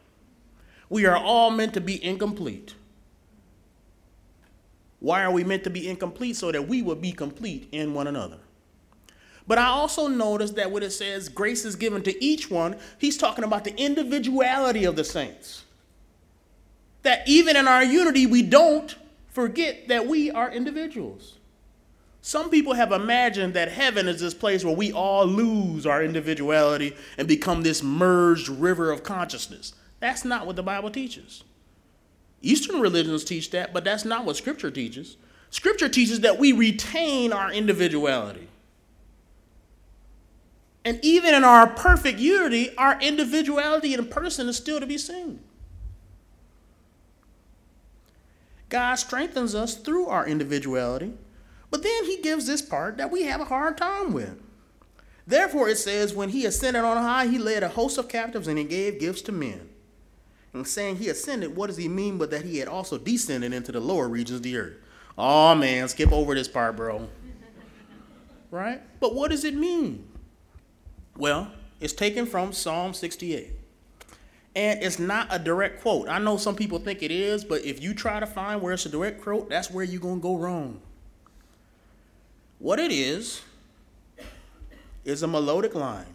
We 0.89 1.07
are 1.07 1.17
all 1.17 1.51
meant 1.51 1.75
to 1.75 1.81
be 1.81 2.03
incomplete. 2.05 2.75
Why 5.03 5.25
are 5.25 5.33
we 5.33 5.43
meant 5.43 5.65
to 5.65 5.71
be 5.71 5.89
incomplete? 5.89 6.37
So 6.37 6.53
that 6.53 6.69
we 6.69 6.81
will 6.81 6.95
be 6.95 7.11
complete 7.11 7.69
in 7.73 7.93
one 7.93 8.07
another. 8.07 8.39
But 9.49 9.59
I 9.59 9.67
also 9.67 10.07
notice 10.07 10.53
that 10.53 10.71
when 10.71 10.85
it 10.85 10.93
says 10.93 11.29
grace 11.29 11.65
is 11.65 11.75
given 11.75 12.05
to 12.05 12.25
each 12.25 12.49
one, 12.49 12.77
he's 12.99 13.19
talking 13.19 13.45
about 13.45 13.65
the 13.65 13.75
individuality 13.77 14.85
of 14.85 14.95
the 14.95 15.03
saints. 15.03 15.65
That 17.03 17.27
even 17.27 17.57
in 17.57 17.67
our 17.67 17.83
unity, 17.83 18.27
we 18.27 18.43
don't 18.43 18.95
forget 19.27 19.89
that 19.89 20.07
we 20.07 20.31
are 20.31 20.49
individuals. 20.49 21.39
Some 22.21 22.51
people 22.51 22.75
have 22.75 22.93
imagined 22.93 23.55
that 23.55 23.73
heaven 23.73 24.07
is 24.07 24.21
this 24.21 24.35
place 24.35 24.65
where 24.65 24.77
we 24.77 24.93
all 24.93 25.27
lose 25.27 25.85
our 25.85 26.05
individuality 26.05 26.95
and 27.19 27.27
become 27.27 27.63
this 27.63 27.83
merged 27.83 28.49
river 28.49 28.93
of 28.93 29.03
consciousness. 29.03 29.75
That's 29.99 30.25
not 30.25 30.47
what 30.47 30.55
the 30.55 30.63
Bible 30.63 30.91
teaches. 30.91 31.43
Eastern 32.43 32.81
religions 32.81 33.25
teach 33.25 33.51
that, 33.51 33.73
but 33.73 33.85
that's 33.85 34.05
not 34.05 34.25
what 34.25 34.37
Scripture 34.37 34.71
teaches. 34.71 35.17
Scripture 35.51 35.89
teaches 35.89 36.21
that 36.21 36.39
we 36.39 36.53
retain 36.53 37.33
our 37.33 37.53
individuality. 37.53 38.49
And 40.85 40.99
even 41.03 41.35
in 41.35 41.45
our 41.45 41.69
perfect 41.69 42.19
unity, 42.19 42.77
our 42.77 43.01
individuality 43.01 43.95
in 43.95 44.07
person 44.07 44.49
is 44.49 44.57
still 44.57 44.81
to 44.81 44.87
be 44.87 44.99
seen. 44.99 45.41
God 48.69 48.97
strengthens 48.97 49.55
us 49.55 49.77
through 49.77 50.07
our 50.07 50.27
individuality 50.27 51.13
but 51.73 51.83
then 51.83 52.05
he 52.05 52.19
gives 52.19 52.47
this 52.47 52.61
part 52.61 52.99
that 52.99 53.11
we 53.11 53.23
have 53.23 53.41
a 53.41 53.47
hard 53.47 53.79
time 53.79 54.13
with. 54.13 54.39
Therefore, 55.27 55.71
it 55.71 55.79
says, 55.79 56.15
when 56.15 56.29
he 56.29 56.45
ascended 56.45 56.85
on 56.85 56.99
high, 56.99 57.27
he 57.27 57.39
led 57.39 57.63
a 57.63 57.69
host 57.69 57.97
of 57.97 58.09
captives 58.09 58.47
and 58.47 58.59
he 58.59 58.65
gave 58.65 59.01
gifts 59.01 59.23
to 59.23 59.33
men. 59.33 59.71
And 60.55 60.67
saying 60.67 60.97
he 60.97 61.09
ascended, 61.09 61.57
what 61.57 61.69
does 61.69 61.77
he 61.77 61.89
mean 61.89 62.19
but 62.19 62.31
that 62.31 62.45
he 62.45 62.59
had 62.59 62.69
also 62.69 62.99
descended 62.99 63.53
into 63.53 63.73
the 63.73 63.81
lower 63.81 64.09
regions 64.09 64.39
of 64.39 64.43
the 64.43 64.57
earth? 64.57 64.75
Oh 65.17 65.55
man, 65.55 65.89
skip 65.89 66.13
over 66.13 66.35
this 66.35 66.49
part, 66.49 66.77
bro. 66.77 67.09
right? 68.51 68.83
But 69.01 69.15
what 69.15 69.31
does 69.31 69.45
it 69.45 69.55
mean? 69.55 70.07
Well, 71.17 71.51
it's 71.81 71.93
taken 71.93 72.27
from 72.27 72.53
Psalm 72.53 72.95
68. 72.95 73.53
And 74.55 74.83
it's 74.83 74.99
not 74.99 75.29
a 75.31 75.39
direct 75.39 75.81
quote. 75.81 76.09
I 76.09 76.19
know 76.19 76.37
some 76.37 76.55
people 76.55 76.79
think 76.79 77.03
it 77.03 77.11
is, 77.11 77.43
but 77.45 77.65
if 77.65 77.83
you 77.83 77.95
try 77.95 78.21
to 78.21 78.27
find 78.27 78.61
where 78.61 78.75
it's 78.75 78.85
a 78.85 78.91
direct 78.91 79.23
quote, 79.23 79.49
that's 79.49 79.71
where 79.71 79.85
you're 79.85 80.01
going 80.01 80.17
to 80.17 80.23
go 80.23 80.37
wrong. 80.37 80.81
What 82.59 82.79
it 82.79 82.93
is, 82.93 83.41
is 85.05 85.23
a 85.23 85.27
melodic 85.27 85.75
line. 85.75 86.07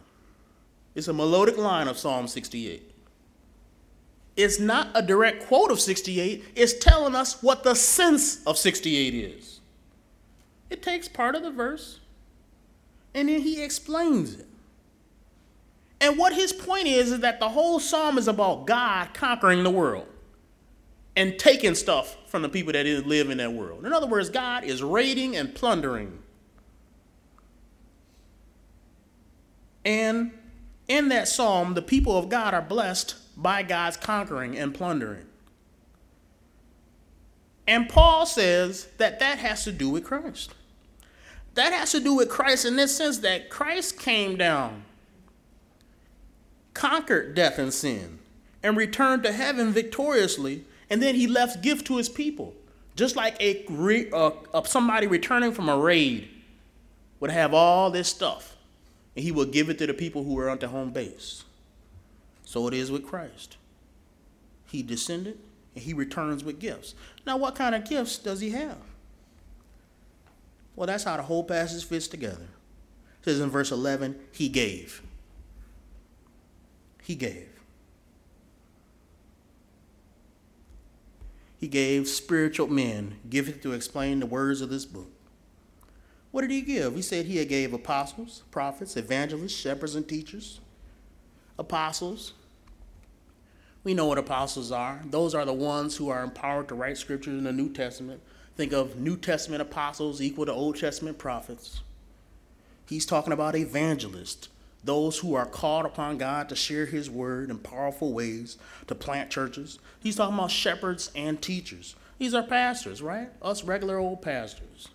It's 0.95 1.07
a 1.07 1.13
melodic 1.13 1.57
line 1.57 1.87
of 1.87 1.97
Psalm 1.97 2.27
68. 2.27 2.91
It's 4.37 4.59
not 4.59 4.91
a 4.93 5.01
direct 5.01 5.47
quote 5.47 5.71
of 5.71 5.81
68, 5.81 6.45
it's 6.55 6.77
telling 6.77 7.15
us 7.15 7.41
what 7.41 7.63
the 7.63 7.73
sense 7.73 8.45
of 8.45 8.57
68 8.57 9.15
is. 9.15 9.59
It 10.69 10.83
takes 10.83 11.07
part 11.07 11.35
of 11.35 11.41
the 11.41 11.51
verse 11.51 11.99
and 13.15 13.29
then 13.29 13.41
he 13.41 13.63
explains 13.63 14.35
it. 14.35 14.45
And 15.99 16.19
what 16.19 16.33
his 16.33 16.53
point 16.53 16.87
is 16.87 17.11
is 17.11 17.21
that 17.21 17.39
the 17.39 17.49
whole 17.49 17.79
psalm 17.79 18.19
is 18.19 18.27
about 18.27 18.67
God 18.67 19.15
conquering 19.15 19.63
the 19.63 19.71
world 19.71 20.07
and 21.15 21.39
taking 21.39 21.73
stuff 21.73 22.15
from 22.27 22.43
the 22.43 22.49
people 22.49 22.73
that 22.73 22.85
live 22.85 23.31
in 23.31 23.39
that 23.39 23.53
world. 23.53 23.87
In 23.87 23.93
other 23.93 24.05
words, 24.05 24.29
God 24.29 24.63
is 24.63 24.83
raiding 24.83 25.35
and 25.35 25.55
plundering. 25.55 26.19
And 29.83 30.31
in 30.87 31.09
that 31.09 31.27
psalm, 31.27 31.73
the 31.73 31.81
people 31.81 32.15
of 32.15 32.29
God 32.29 32.53
are 32.53 32.61
blessed 32.61 33.15
by 33.37 33.63
God's 33.63 33.95
conquering 33.95 34.57
and 34.57 34.73
plundering. 34.73 35.25
And 37.65 37.87
Paul 37.87 38.25
says 38.25 38.87
that 38.97 39.19
that 39.19 39.37
has 39.37 39.63
to 39.63 39.71
do 39.71 39.89
with 39.89 40.03
Christ. 40.03 40.53
That 41.53 41.71
has 41.71 41.91
to 41.91 42.01
do 42.01 42.15
with 42.15 42.29
Christ 42.29 42.65
in 42.65 42.75
this 42.75 42.95
sense 42.95 43.19
that 43.19 43.49
Christ 43.49 43.97
came 43.97 44.35
down 44.35 44.83
conquered 46.77 47.33
death 47.33 47.57
and 47.57 47.73
sin, 47.73 48.19
and 48.61 48.77
returned 48.77 49.23
to 49.23 49.31
heaven 49.31 49.71
victoriously, 49.71 50.63
and 50.89 51.01
then 51.01 51.15
he 51.15 51.25
left 51.25 51.61
gift 51.63 51.87
to 51.87 51.97
his 51.97 52.07
people. 52.07 52.53
Just 52.95 53.15
like 53.15 53.35
a, 53.41 53.65
uh, 54.13 54.63
somebody 54.63 55.07
returning 55.07 55.51
from 55.51 55.69
a 55.69 55.77
raid 55.77 56.29
would 57.19 57.31
have 57.31 57.53
all 57.53 57.89
this 57.89 58.07
stuff, 58.07 58.55
and 59.15 59.23
he 59.23 59.31
would 59.31 59.51
give 59.51 59.69
it 59.69 59.79
to 59.79 59.87
the 59.87 59.93
people 59.93 60.23
who 60.23 60.35
were 60.35 60.49
on 60.49 60.59
the 60.59 60.67
home 60.67 60.91
base. 60.91 61.43
So 62.47 62.65
it 62.69 62.73
is 62.73 62.89
with 62.89 63.05
Christ. 63.05 63.57
He 64.67 64.81
descended, 64.81 65.37
and 65.75 65.83
he 65.83 65.93
returns 65.93 66.45
with 66.45 66.59
gifts. 66.59 66.95
Now, 67.25 67.35
what 67.35 67.55
kind 67.55 67.75
of 67.75 67.83
gifts 67.83 68.17
does 68.17 68.39
he 68.39 68.51
have? 68.51 68.77
Well, 70.73 70.87
that's 70.87 71.03
how 71.03 71.17
the 71.17 71.23
whole 71.23 71.43
passage 71.43 71.83
fits 71.83 72.07
together. 72.07 72.47
It 73.19 73.25
says 73.25 73.41
in 73.41 73.49
verse 73.49 73.69
11, 73.69 74.17
he 74.31 74.47
gave 74.47 75.01
he 77.03 77.15
gave. 77.15 77.47
He 81.57 81.67
gave 81.67 82.07
spiritual 82.07 82.67
men 82.67 83.17
gifted 83.29 83.61
to 83.63 83.73
explain 83.73 84.21
the 84.21 84.25
words 84.25 84.61
of 84.61 84.69
this 84.69 84.85
book. 84.85 85.09
What 86.31 86.41
did 86.41 86.51
he 86.51 86.61
give? 86.61 86.95
He 86.95 87.01
said 87.01 87.25
he 87.25 87.43
gave 87.45 87.73
apostles, 87.73 88.43
prophets, 88.51 88.95
evangelists, 88.95 89.57
shepherds, 89.57 89.95
and 89.95 90.07
teachers. 90.07 90.61
Apostles. 91.59 92.33
We 93.83 93.93
know 93.93 94.05
what 94.05 94.17
apostles 94.17 94.71
are. 94.71 95.01
Those 95.05 95.33
are 95.33 95.45
the 95.45 95.53
ones 95.53 95.95
who 95.95 96.09
are 96.09 96.23
empowered 96.23 96.67
to 96.67 96.75
write 96.75 96.97
scriptures 96.97 97.37
in 97.37 97.45
the 97.45 97.53
New 97.53 97.71
Testament. 97.71 98.21
Think 98.55 98.73
of 98.73 98.97
New 98.97 99.17
Testament 99.17 99.61
apostles 99.61 100.21
equal 100.21 100.45
to 100.45 100.51
Old 100.51 100.77
Testament 100.77 101.17
prophets. 101.17 101.81
He's 102.87 103.05
talking 103.05 103.33
about 103.33 103.55
evangelists, 103.55 104.49
those 104.83 105.19
who 105.19 105.35
are 105.35 105.45
called 105.45 105.85
upon 105.85 106.17
God 106.17 106.49
to 106.49 106.55
share 106.55 106.85
his 106.85 107.09
word 107.09 107.49
in 107.49 107.59
powerful 107.59 108.13
ways, 108.13 108.57
to 108.87 108.95
plant 108.95 109.29
churches. 109.29 109.79
He's 109.99 110.15
talking 110.15 110.35
about 110.35 110.51
shepherds 110.51 111.11
and 111.15 111.41
teachers. 111.41 111.95
These 112.17 112.33
are 112.33 112.43
pastors, 112.43 113.01
right? 113.01 113.29
Us 113.41 113.63
regular 113.63 113.99
old 113.99 114.21
pastors. 114.21 114.87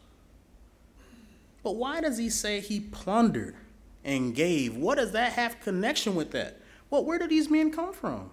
But 1.63 1.77
why 1.77 2.01
does 2.01 2.19
he 2.19 2.31
say 2.31 2.61
he 2.61 2.81
plundered 2.81 3.55
and 4.05 4.35
gave? 4.35 4.77
What 4.77 4.99
does 4.99 5.13
that 5.13 5.33
have 5.33 5.61
connection 5.61 6.15
with 6.15 6.31
that? 6.33 6.59
Well, 6.91 7.05
where 7.05 7.19
do 7.19 7.27
these 7.27 7.49
men 7.49 7.71
come 7.71 7.93
from? 7.93 8.31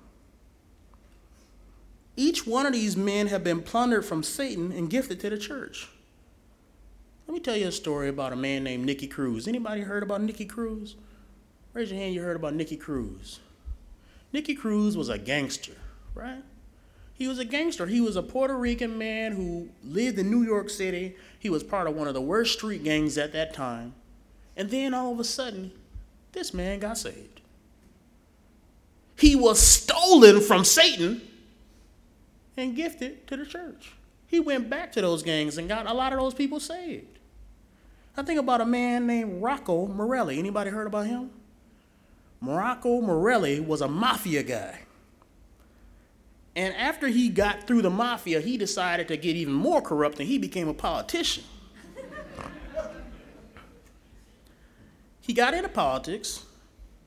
Each 2.16 2.46
one 2.46 2.66
of 2.66 2.74
these 2.74 2.98
men 2.98 3.28
have 3.28 3.44
been 3.44 3.62
plundered 3.62 4.06
from 4.06 4.24
Satan 4.24 4.72
and 4.72 4.90
gifted 4.90 5.20
to 5.22 5.30
the 5.30 5.38
church. 5.38 5.88
Let 7.28 7.34
me 7.34 7.40
tell 7.40 7.56
you 7.56 7.68
a 7.68 7.72
story 7.72 8.10
about 8.10 8.34
a 8.34 8.36
man 8.36 8.64
named 8.64 8.86
Nicky 8.86 9.08
Cruz. 9.08 9.48
Anybody 9.48 9.82
heard 9.82 10.04
about 10.04 10.22
Nicky 10.22 10.46
Cruz? 10.46 10.96
Raise 11.74 11.92
your 11.92 12.00
hand, 12.00 12.16
you 12.16 12.22
heard 12.22 12.36
about 12.36 12.56
Nicky 12.56 12.76
Cruz. 12.76 13.40
Nicky 14.34 14.56
Cruz 14.56 14.98
was 14.98 15.10
a 15.10 15.18
gangster, 15.18 15.76
right? 16.14 16.44
He 17.14 17.28
was 17.28 17.38
a 17.38 17.46
gangster. 17.46 17.86
He 17.86 18.02
was 18.02 18.16
a 18.16 18.24
Puerto 18.24 18.58
Rican 18.58 18.98
man 18.98 19.34
who 19.34 19.70
lived 19.84 20.18
in 20.18 20.32
New 20.32 20.44
York 20.44 20.70
City. 20.70 21.16
He 21.38 21.50
was 21.50 21.64
part 21.64 21.88
of 21.88 21.96
one 21.96 22.08
of 22.08 22.14
the 22.14 22.22
worst 22.22 22.54
street 22.54 22.84
gangs 22.84 23.18
at 23.18 23.34
that 23.34 23.54
time. 23.54 23.94
And 24.56 24.70
then 24.70 24.94
all 24.94 25.12
of 25.12 25.20
a 25.20 25.24
sudden, 25.24 25.72
this 26.32 26.54
man 26.54 26.80
got 26.80 26.98
saved. 26.98 27.42
He 29.18 29.36
was 29.36 29.60
stolen 29.60 30.42
from 30.42 30.64
Satan 30.64 31.22
and 32.56 32.76
gifted 32.76 33.28
to 33.28 33.38
the 33.38 33.46
church. 33.46 33.94
He 34.28 34.40
went 34.40 34.70
back 34.70 34.92
to 34.94 35.02
those 35.02 35.24
gangs 35.24 35.58
and 35.58 35.68
got 35.68 35.88
a 35.90 35.94
lot 35.94 36.14
of 36.14 36.20
those 36.20 36.34
people 36.34 36.60
saved. 36.60 37.20
I 38.16 38.22
think 38.22 38.40
about 38.40 38.62
a 38.62 38.66
man 38.66 39.08
named 39.08 39.42
Rocco 39.42 39.88
Morelli. 39.88 40.40
Anybody 40.40 40.70
heard 40.70 40.88
about 40.88 41.08
him? 41.08 41.32
Morocco 42.42 43.02
Morelli 43.02 43.60
was 43.60 43.82
a 43.82 43.88
mafia 43.88 44.44
guy. 44.44 44.82
And 46.56 46.74
after 46.76 47.08
he 47.08 47.30
got 47.30 47.68
through 47.68 47.82
the 47.82 47.90
mafia, 47.90 48.42
he 48.42 48.58
decided 48.58 49.08
to 49.08 49.18
get 49.18 49.36
even 49.36 49.54
more 49.54 49.82
corrupt 49.82 50.20
and 50.20 50.28
he 50.28 50.38
became 50.38 50.68
a 50.68 50.74
politician. 50.74 51.44
He 55.30 55.34
got 55.34 55.54
into 55.54 55.70
politics, 55.70 56.44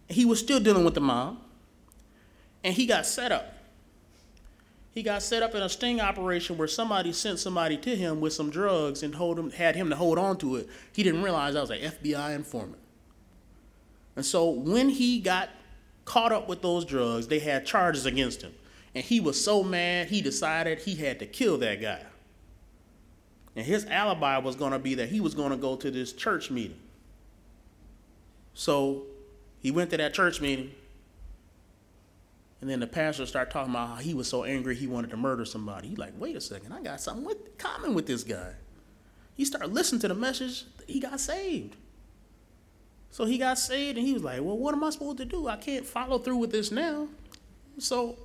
he 0.08 0.24
was 0.24 0.38
still 0.38 0.60
dealing 0.60 0.84
with 0.84 0.94
the 0.94 1.00
mob, 1.00 1.38
and 2.62 2.72
he 2.72 2.86
got 2.86 3.04
set 3.04 3.32
up. 3.32 3.52
He 4.92 5.02
got 5.02 5.24
set 5.24 5.42
up 5.42 5.56
in 5.56 5.60
a 5.60 5.68
sting 5.68 6.00
operation 6.00 6.56
where 6.56 6.68
somebody 6.68 7.12
sent 7.12 7.40
somebody 7.40 7.76
to 7.78 7.96
him 7.96 8.20
with 8.20 8.32
some 8.32 8.48
drugs 8.48 9.02
and 9.02 9.16
him, 9.16 9.50
had 9.50 9.74
him 9.74 9.90
to 9.90 9.96
hold 9.96 10.20
on 10.20 10.36
to 10.36 10.54
it. 10.54 10.68
He 10.92 11.02
didn't 11.02 11.24
realize 11.24 11.56
I 11.56 11.62
was 11.62 11.70
an 11.70 11.80
FBI 11.80 12.36
informant. 12.36 12.78
And 14.14 14.24
so 14.24 14.50
when 14.50 14.90
he 14.90 15.18
got 15.18 15.50
caught 16.04 16.30
up 16.30 16.48
with 16.48 16.62
those 16.62 16.84
drugs, 16.84 17.26
they 17.26 17.40
had 17.40 17.66
charges 17.66 18.06
against 18.06 18.40
him. 18.40 18.54
And 18.94 19.02
he 19.02 19.18
was 19.18 19.44
so 19.44 19.64
mad, 19.64 20.10
he 20.10 20.20
decided 20.20 20.78
he 20.78 20.94
had 20.94 21.18
to 21.18 21.26
kill 21.26 21.58
that 21.58 21.80
guy. 21.82 22.04
And 23.56 23.66
his 23.66 23.84
alibi 23.86 24.38
was 24.38 24.54
going 24.54 24.70
to 24.70 24.78
be 24.78 24.94
that 24.94 25.08
he 25.08 25.20
was 25.20 25.34
going 25.34 25.50
to 25.50 25.56
go 25.56 25.74
to 25.74 25.90
this 25.90 26.12
church 26.12 26.52
meeting. 26.52 26.78
So 28.54 29.04
he 29.60 29.70
went 29.70 29.90
to 29.90 29.96
that 29.96 30.14
church 30.14 30.40
meeting. 30.40 30.72
And 32.60 32.70
then 32.70 32.80
the 32.80 32.86
pastor 32.86 33.26
started 33.26 33.50
talking 33.50 33.72
about 33.72 33.88
how 33.88 33.94
he 33.96 34.14
was 34.14 34.28
so 34.28 34.44
angry 34.44 34.76
he 34.76 34.86
wanted 34.86 35.10
to 35.10 35.16
murder 35.16 35.44
somebody. 35.44 35.88
He's 35.88 35.98
like, 35.98 36.12
wait 36.16 36.36
a 36.36 36.40
second, 36.40 36.72
I 36.72 36.80
got 36.80 37.00
something 37.00 37.24
with, 37.24 37.58
common 37.58 37.92
with 37.92 38.06
this 38.06 38.22
guy. 38.22 38.52
He 39.34 39.44
started 39.44 39.72
listening 39.72 40.00
to 40.02 40.08
the 40.08 40.14
message, 40.14 40.64
he 40.86 41.00
got 41.00 41.18
saved. 41.18 41.76
So 43.10 43.26
he 43.26 43.36
got 43.36 43.58
saved 43.58 43.98
and 43.98 44.06
he 44.06 44.14
was 44.14 44.22
like, 44.22 44.40
Well, 44.40 44.56
what 44.56 44.74
am 44.74 44.82
I 44.82 44.90
supposed 44.90 45.18
to 45.18 45.26
do? 45.26 45.46
I 45.46 45.56
can't 45.56 45.84
follow 45.84 46.18
through 46.18 46.38
with 46.38 46.50
this 46.50 46.72
now. 46.72 47.08
So 47.78 48.16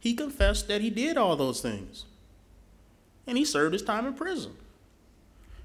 he 0.00 0.14
confessed 0.14 0.66
that 0.68 0.80
he 0.80 0.90
did 0.90 1.16
all 1.16 1.36
those 1.36 1.60
things. 1.60 2.04
And 3.26 3.38
he 3.38 3.44
served 3.44 3.72
his 3.72 3.82
time 3.82 4.06
in 4.06 4.14
prison. 4.14 4.52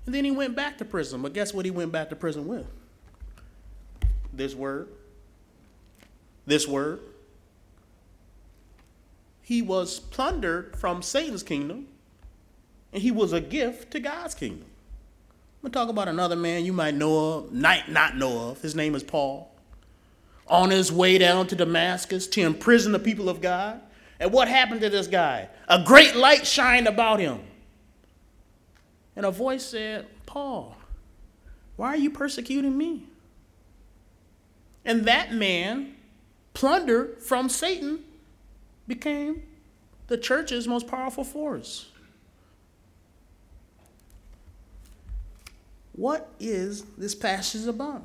And 0.05 0.13
then 0.13 0.23
he 0.23 0.31
went 0.31 0.55
back 0.55 0.77
to 0.77 0.85
prison. 0.85 1.21
But 1.21 1.33
guess 1.33 1.53
what 1.53 1.65
he 1.65 1.71
went 1.71 1.91
back 1.91 2.09
to 2.09 2.15
prison 2.15 2.47
with? 2.47 2.67
This 4.33 4.55
word. 4.55 4.89
This 6.45 6.67
word. 6.67 7.01
He 9.41 9.61
was 9.61 9.99
plundered 9.99 10.77
from 10.77 11.01
Satan's 11.01 11.41
kingdom, 11.41 11.87
and 12.93 13.01
he 13.01 13.09
was 13.09 13.33
a 13.33 13.41
gift 13.41 13.91
to 13.91 13.99
God's 13.99 14.35
kingdom. 14.35 14.65
I'm 15.61 15.71
gonna 15.71 15.73
talk 15.73 15.89
about 15.89 16.07
another 16.07 16.35
man 16.35 16.63
you 16.63 16.71
might 16.71 16.93
know 16.93 17.33
of, 17.33 17.51
might 17.51 17.89
not 17.89 18.15
know 18.15 18.49
of. 18.49 18.61
His 18.61 18.75
name 18.75 18.95
is 18.95 19.03
Paul. 19.03 19.51
On 20.47 20.69
his 20.69 20.91
way 20.91 21.17
down 21.17 21.47
to 21.47 21.55
Damascus 21.55 22.27
to 22.27 22.41
imprison 22.41 22.91
the 22.91 22.99
people 22.99 23.27
of 23.27 23.41
God. 23.41 23.81
And 24.19 24.31
what 24.31 24.47
happened 24.47 24.81
to 24.81 24.89
this 24.89 25.07
guy? 25.07 25.49
A 25.67 25.83
great 25.83 26.15
light 26.15 26.47
shined 26.47 26.87
about 26.87 27.19
him. 27.19 27.39
And 29.15 29.25
a 29.25 29.31
voice 29.31 29.65
said, 29.65 30.07
Paul, 30.25 30.77
why 31.75 31.89
are 31.89 31.97
you 31.97 32.09
persecuting 32.09 32.77
me? 32.77 33.08
And 34.85 35.05
that 35.05 35.33
man, 35.33 35.95
plundered 36.53 37.21
from 37.21 37.49
Satan, 37.49 37.99
became 38.87 39.43
the 40.07 40.17
church's 40.17 40.67
most 40.67 40.87
powerful 40.87 41.23
force. 41.23 41.89
What 45.93 46.31
is 46.39 46.83
this 46.97 47.13
passage 47.13 47.67
about? 47.67 48.03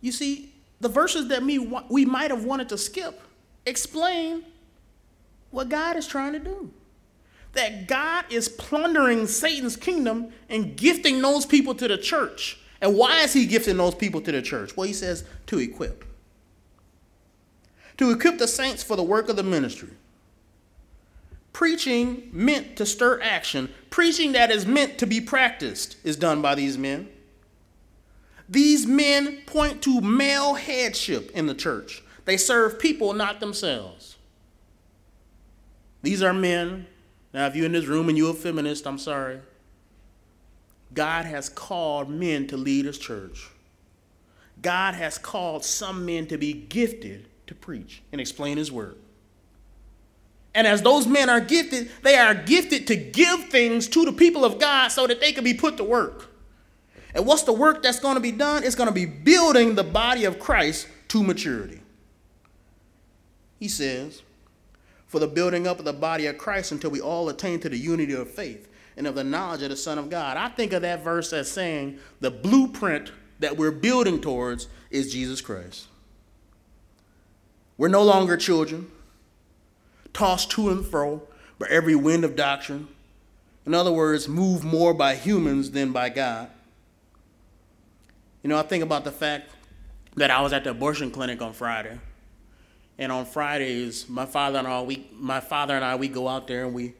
You 0.00 0.12
see, 0.12 0.52
the 0.80 0.88
verses 0.88 1.28
that 1.28 1.42
me, 1.42 1.58
we 1.88 2.04
might 2.04 2.30
have 2.30 2.44
wanted 2.44 2.68
to 2.68 2.78
skip 2.78 3.20
explain 3.64 4.44
what 5.50 5.68
God 5.68 5.96
is 5.96 6.06
trying 6.06 6.32
to 6.34 6.38
do. 6.38 6.70
That 7.54 7.88
God 7.88 8.26
is 8.30 8.48
plundering 8.48 9.26
Satan's 9.26 9.76
kingdom 9.76 10.32
and 10.48 10.76
gifting 10.76 11.20
those 11.22 11.46
people 11.46 11.74
to 11.74 11.88
the 11.88 11.98
church. 11.98 12.58
And 12.80 12.96
why 12.96 13.22
is 13.22 13.32
he 13.32 13.46
gifting 13.46 13.76
those 13.76 13.94
people 13.94 14.20
to 14.20 14.32
the 14.32 14.42
church? 14.42 14.76
Well, 14.76 14.86
he 14.86 14.92
says 14.92 15.24
to 15.46 15.58
equip. 15.58 16.04
To 17.98 18.10
equip 18.10 18.38
the 18.38 18.48
saints 18.48 18.82
for 18.82 18.96
the 18.96 19.02
work 19.02 19.28
of 19.28 19.36
the 19.36 19.42
ministry. 19.42 19.90
Preaching 21.52 22.28
meant 22.32 22.76
to 22.76 22.84
stir 22.84 23.20
action. 23.22 23.72
Preaching 23.88 24.32
that 24.32 24.50
is 24.50 24.66
meant 24.66 24.98
to 24.98 25.06
be 25.06 25.22
practiced 25.22 25.96
is 26.04 26.16
done 26.16 26.42
by 26.42 26.54
these 26.54 26.76
men. 26.76 27.08
These 28.48 28.86
men 28.86 29.38
point 29.46 29.82
to 29.82 30.00
male 30.00 30.54
headship 30.54 31.30
in 31.30 31.46
the 31.46 31.54
church. 31.54 32.02
They 32.26 32.36
serve 32.36 32.78
people, 32.78 33.14
not 33.14 33.40
themselves. 33.40 34.16
These 36.02 36.22
are 36.22 36.34
men. 36.34 36.86
Now, 37.32 37.46
if 37.46 37.56
you're 37.56 37.66
in 37.66 37.72
this 37.72 37.86
room 37.86 38.08
and 38.08 38.18
you're 38.18 38.32
a 38.32 38.34
feminist, 38.34 38.86
I'm 38.86 38.98
sorry. 38.98 39.40
God 40.96 41.26
has 41.26 41.48
called 41.48 42.08
men 42.08 42.48
to 42.48 42.56
lead 42.56 42.86
his 42.86 42.98
church. 42.98 43.48
God 44.62 44.94
has 44.94 45.18
called 45.18 45.64
some 45.64 46.04
men 46.06 46.26
to 46.28 46.38
be 46.38 46.52
gifted 46.54 47.28
to 47.46 47.54
preach 47.54 48.02
and 48.10 48.20
explain 48.20 48.56
his 48.56 48.72
word. 48.72 48.96
And 50.54 50.66
as 50.66 50.80
those 50.80 51.06
men 51.06 51.28
are 51.28 51.40
gifted, 51.40 51.90
they 52.02 52.16
are 52.16 52.34
gifted 52.34 52.86
to 52.86 52.96
give 52.96 53.44
things 53.44 53.86
to 53.88 54.06
the 54.06 54.12
people 54.12 54.42
of 54.42 54.58
God 54.58 54.88
so 54.88 55.06
that 55.06 55.20
they 55.20 55.32
can 55.32 55.44
be 55.44 55.52
put 55.52 55.76
to 55.76 55.84
work. 55.84 56.30
And 57.14 57.26
what's 57.26 57.42
the 57.42 57.52
work 57.52 57.82
that's 57.82 58.00
going 58.00 58.14
to 58.14 58.20
be 58.20 58.32
done? 58.32 58.64
It's 58.64 58.74
going 58.74 58.88
to 58.88 58.94
be 58.94 59.04
building 59.04 59.74
the 59.74 59.84
body 59.84 60.24
of 60.24 60.38
Christ 60.38 60.88
to 61.08 61.22
maturity. 61.22 61.82
He 63.60 63.68
says, 63.68 64.22
for 65.06 65.18
the 65.18 65.26
building 65.26 65.66
up 65.66 65.78
of 65.78 65.84
the 65.84 65.92
body 65.92 66.26
of 66.26 66.38
Christ 66.38 66.72
until 66.72 66.90
we 66.90 67.02
all 67.02 67.28
attain 67.28 67.60
to 67.60 67.68
the 67.68 67.76
unity 67.76 68.14
of 68.14 68.30
faith 68.30 68.68
and 68.96 69.06
of 69.06 69.14
the 69.14 69.24
knowledge 69.24 69.62
of 69.62 69.70
the 69.70 69.76
Son 69.76 69.98
of 69.98 70.08
God. 70.08 70.36
I 70.36 70.48
think 70.48 70.72
of 70.72 70.82
that 70.82 71.04
verse 71.04 71.32
as 71.32 71.50
saying 71.50 71.98
the 72.20 72.30
blueprint 72.30 73.12
that 73.38 73.56
we're 73.56 73.72
building 73.72 74.20
towards 74.20 74.68
is 74.90 75.12
Jesus 75.12 75.40
Christ. 75.40 75.86
We're 77.76 77.88
no 77.88 78.02
longer 78.02 78.36
children, 78.36 78.90
tossed 80.14 80.50
to 80.52 80.70
and 80.70 80.84
fro 80.84 81.22
by 81.58 81.66
every 81.68 81.94
wind 81.94 82.24
of 82.24 82.36
doctrine. 82.36 82.88
In 83.66 83.74
other 83.74 83.92
words, 83.92 84.28
moved 84.28 84.64
more 84.64 84.94
by 84.94 85.14
humans 85.14 85.72
than 85.72 85.92
by 85.92 86.08
God. 86.08 86.50
You 88.42 88.48
know, 88.48 88.58
I 88.58 88.62
think 88.62 88.82
about 88.82 89.04
the 89.04 89.10
fact 89.10 89.50
that 90.14 90.30
I 90.30 90.40
was 90.40 90.52
at 90.52 90.64
the 90.64 90.70
abortion 90.70 91.10
clinic 91.10 91.42
on 91.42 91.52
Friday. 91.52 91.98
And 92.98 93.12
on 93.12 93.26
Fridays, 93.26 94.08
my 94.08 94.24
father 94.24 94.58
and 94.58 94.66
I, 94.66 94.80
we, 94.80 95.06
my 95.12 95.40
father 95.40 95.74
and 95.74 95.84
I, 95.84 95.96
we 95.96 96.08
go 96.08 96.28
out 96.28 96.46
there 96.46 96.64
and 96.64 96.72
we 96.72 96.94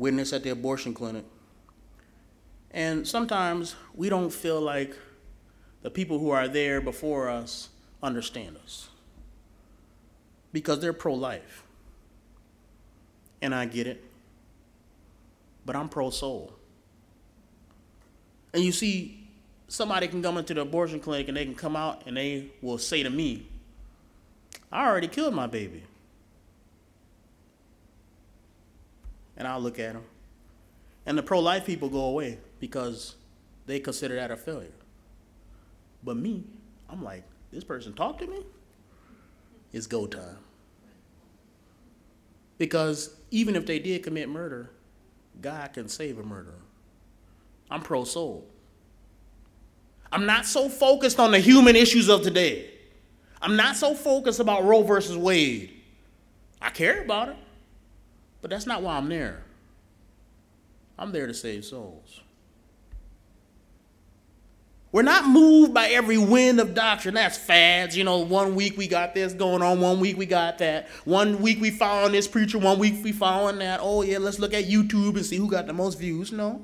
witness 0.00 0.32
at 0.32 0.42
the 0.42 0.50
abortion 0.50 0.94
clinic. 0.94 1.24
And 2.70 3.06
sometimes 3.06 3.76
we 3.94 4.08
don't 4.08 4.30
feel 4.30 4.60
like 4.60 4.96
the 5.82 5.90
people 5.90 6.18
who 6.18 6.30
are 6.30 6.48
there 6.48 6.80
before 6.80 7.28
us 7.28 7.68
understand 8.02 8.56
us 8.64 8.88
because 10.52 10.80
they're 10.80 10.94
pro 10.94 11.14
life. 11.14 11.64
And 13.42 13.54
I 13.54 13.66
get 13.66 13.86
it. 13.86 14.02
But 15.66 15.76
I'm 15.76 15.88
pro 15.88 16.10
soul. 16.10 16.54
And 18.54 18.64
you 18.64 18.72
see, 18.72 19.28
somebody 19.68 20.08
can 20.08 20.22
come 20.22 20.38
into 20.38 20.54
the 20.54 20.62
abortion 20.62 20.98
clinic 20.98 21.28
and 21.28 21.36
they 21.36 21.44
can 21.44 21.54
come 21.54 21.76
out 21.76 22.06
and 22.06 22.16
they 22.16 22.50
will 22.62 22.78
say 22.78 23.02
to 23.02 23.10
me, 23.10 23.46
I 24.72 24.86
already 24.86 25.08
killed 25.08 25.34
my 25.34 25.46
baby. 25.46 25.82
And 29.40 29.48
I'll 29.48 29.60
look 29.60 29.78
at 29.78 29.94
them. 29.94 30.04
And 31.06 31.16
the 31.16 31.22
pro 31.22 31.40
life 31.40 31.64
people 31.64 31.88
go 31.88 32.04
away 32.04 32.36
because 32.60 33.16
they 33.64 33.80
consider 33.80 34.16
that 34.16 34.30
a 34.30 34.36
failure. 34.36 34.68
But 36.04 36.18
me, 36.18 36.44
I'm 36.90 37.02
like, 37.02 37.24
this 37.50 37.64
person 37.64 37.94
talked 37.94 38.20
to 38.20 38.26
me? 38.26 38.44
It's 39.72 39.86
go 39.86 40.06
time. 40.06 40.36
Because 42.58 43.14
even 43.30 43.56
if 43.56 43.64
they 43.64 43.78
did 43.78 44.02
commit 44.02 44.28
murder, 44.28 44.72
God 45.40 45.72
can 45.72 45.88
save 45.88 46.18
a 46.18 46.22
murderer. 46.22 46.60
I'm 47.70 47.80
pro 47.80 48.04
soul. 48.04 48.46
I'm 50.12 50.26
not 50.26 50.44
so 50.44 50.68
focused 50.68 51.18
on 51.18 51.30
the 51.30 51.38
human 51.38 51.76
issues 51.76 52.10
of 52.10 52.20
today. 52.20 52.70
I'm 53.40 53.56
not 53.56 53.76
so 53.76 53.94
focused 53.94 54.38
about 54.38 54.64
Roe 54.64 54.82
versus 54.82 55.16
Wade. 55.16 55.80
I 56.60 56.68
care 56.68 57.02
about 57.02 57.30
it, 57.30 57.36
but 58.40 58.50
that's 58.50 58.66
not 58.66 58.82
why 58.82 58.96
I'm 58.96 59.08
there. 59.08 59.42
I'm 60.98 61.12
there 61.12 61.26
to 61.26 61.34
save 61.34 61.64
souls. 61.64 62.20
We're 64.92 65.02
not 65.02 65.28
moved 65.28 65.72
by 65.72 65.88
every 65.90 66.18
wind 66.18 66.58
of 66.58 66.74
doctrine. 66.74 67.14
That's 67.14 67.38
fads. 67.38 67.96
You 67.96 68.02
know, 68.02 68.18
one 68.18 68.56
week 68.56 68.76
we 68.76 68.88
got 68.88 69.14
this 69.14 69.32
going 69.32 69.62
on, 69.62 69.80
one 69.80 70.00
week 70.00 70.16
we 70.16 70.26
got 70.26 70.58
that. 70.58 70.88
One 71.04 71.40
week 71.40 71.60
we 71.60 71.70
following 71.70 72.12
this 72.12 72.26
preacher, 72.26 72.58
one 72.58 72.78
week 72.78 72.96
we 73.04 73.12
following 73.12 73.58
that. 73.58 73.78
Oh, 73.80 74.02
yeah, 74.02 74.18
let's 74.18 74.40
look 74.40 74.52
at 74.52 74.64
YouTube 74.64 75.14
and 75.14 75.24
see 75.24 75.36
who 75.36 75.48
got 75.48 75.66
the 75.66 75.72
most 75.72 75.98
views. 75.98 76.32
No. 76.32 76.60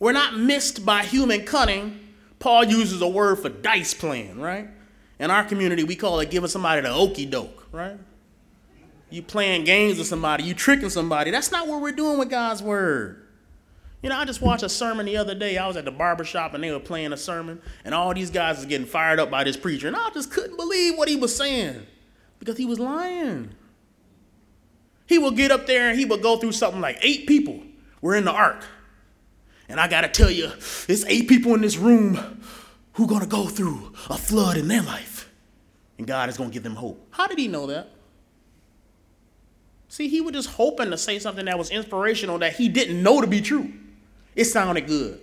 We're 0.00 0.12
not 0.12 0.36
missed 0.36 0.84
by 0.84 1.04
human 1.04 1.44
cunning. 1.44 2.00
Paul 2.40 2.64
uses 2.64 3.00
a 3.00 3.08
word 3.08 3.36
for 3.36 3.50
dice 3.50 3.94
playing, 3.94 4.40
right? 4.40 4.68
In 5.20 5.30
our 5.30 5.44
community, 5.44 5.84
we 5.84 5.94
call 5.94 6.18
it 6.20 6.30
giving 6.30 6.48
somebody 6.48 6.80
the 6.80 6.90
okey 6.90 7.26
doke, 7.26 7.68
right? 7.70 7.98
You 9.10 9.22
playing 9.22 9.64
games 9.64 9.98
with 9.98 10.06
somebody, 10.06 10.44
you 10.44 10.54
tricking 10.54 10.90
somebody. 10.90 11.30
That's 11.30 11.50
not 11.50 11.66
what 11.66 11.80
we're 11.80 11.92
doing 11.92 12.18
with 12.18 12.30
God's 12.30 12.62
word. 12.62 13.26
You 14.02 14.08
know, 14.08 14.16
I 14.16 14.24
just 14.24 14.40
watched 14.40 14.62
a 14.62 14.68
sermon 14.68 15.04
the 15.04 15.16
other 15.16 15.34
day. 15.34 15.58
I 15.58 15.66
was 15.66 15.76
at 15.76 15.84
the 15.84 15.90
barber 15.90 16.24
shop 16.24 16.54
and 16.54 16.64
they 16.64 16.70
were 16.70 16.80
playing 16.80 17.12
a 17.12 17.16
sermon, 17.16 17.60
and 17.84 17.94
all 17.94 18.14
these 18.14 18.30
guys 18.30 18.56
was 18.56 18.66
getting 18.66 18.86
fired 18.86 19.20
up 19.20 19.30
by 19.30 19.44
this 19.44 19.56
preacher, 19.56 19.88
and 19.88 19.96
I 19.96 20.10
just 20.10 20.30
couldn't 20.30 20.56
believe 20.56 20.96
what 20.96 21.08
he 21.08 21.16
was 21.16 21.36
saying 21.36 21.86
because 22.38 22.56
he 22.56 22.64
was 22.64 22.78
lying. 22.78 23.50
He 25.06 25.18
would 25.18 25.36
get 25.36 25.50
up 25.50 25.66
there 25.66 25.90
and 25.90 25.98
he 25.98 26.04
would 26.04 26.22
go 26.22 26.36
through 26.36 26.52
something 26.52 26.80
like 26.80 26.98
eight 27.02 27.26
people 27.26 27.60
were 28.00 28.14
in 28.14 28.24
the 28.24 28.30
ark. 28.30 28.64
And 29.68 29.80
I 29.80 29.88
got 29.88 30.02
to 30.02 30.08
tell 30.08 30.30
you, 30.30 30.48
there's 30.86 31.04
eight 31.06 31.28
people 31.28 31.54
in 31.54 31.60
this 31.60 31.76
room 31.76 32.40
who 32.92 33.06
to 33.20 33.26
go 33.26 33.46
through 33.46 33.92
a 34.08 34.16
flood 34.16 34.56
in 34.56 34.68
their 34.68 34.82
life. 34.82 35.28
And 35.98 36.06
God 36.06 36.28
is 36.28 36.36
to 36.48 36.54
give 36.54 36.62
them 36.62 36.76
hope. 36.76 37.06
How 37.10 37.26
did 37.26 37.38
he 37.38 37.48
know 37.48 37.66
that? 37.66 37.90
See, 39.90 40.06
he 40.06 40.20
was 40.20 40.32
just 40.32 40.50
hoping 40.50 40.90
to 40.90 40.96
say 40.96 41.18
something 41.18 41.46
that 41.46 41.58
was 41.58 41.70
inspirational 41.70 42.38
that 42.38 42.54
he 42.54 42.68
didn't 42.68 43.02
know 43.02 43.20
to 43.20 43.26
be 43.26 43.40
true. 43.40 43.72
It 44.36 44.44
sounded 44.44 44.86
good. 44.86 45.20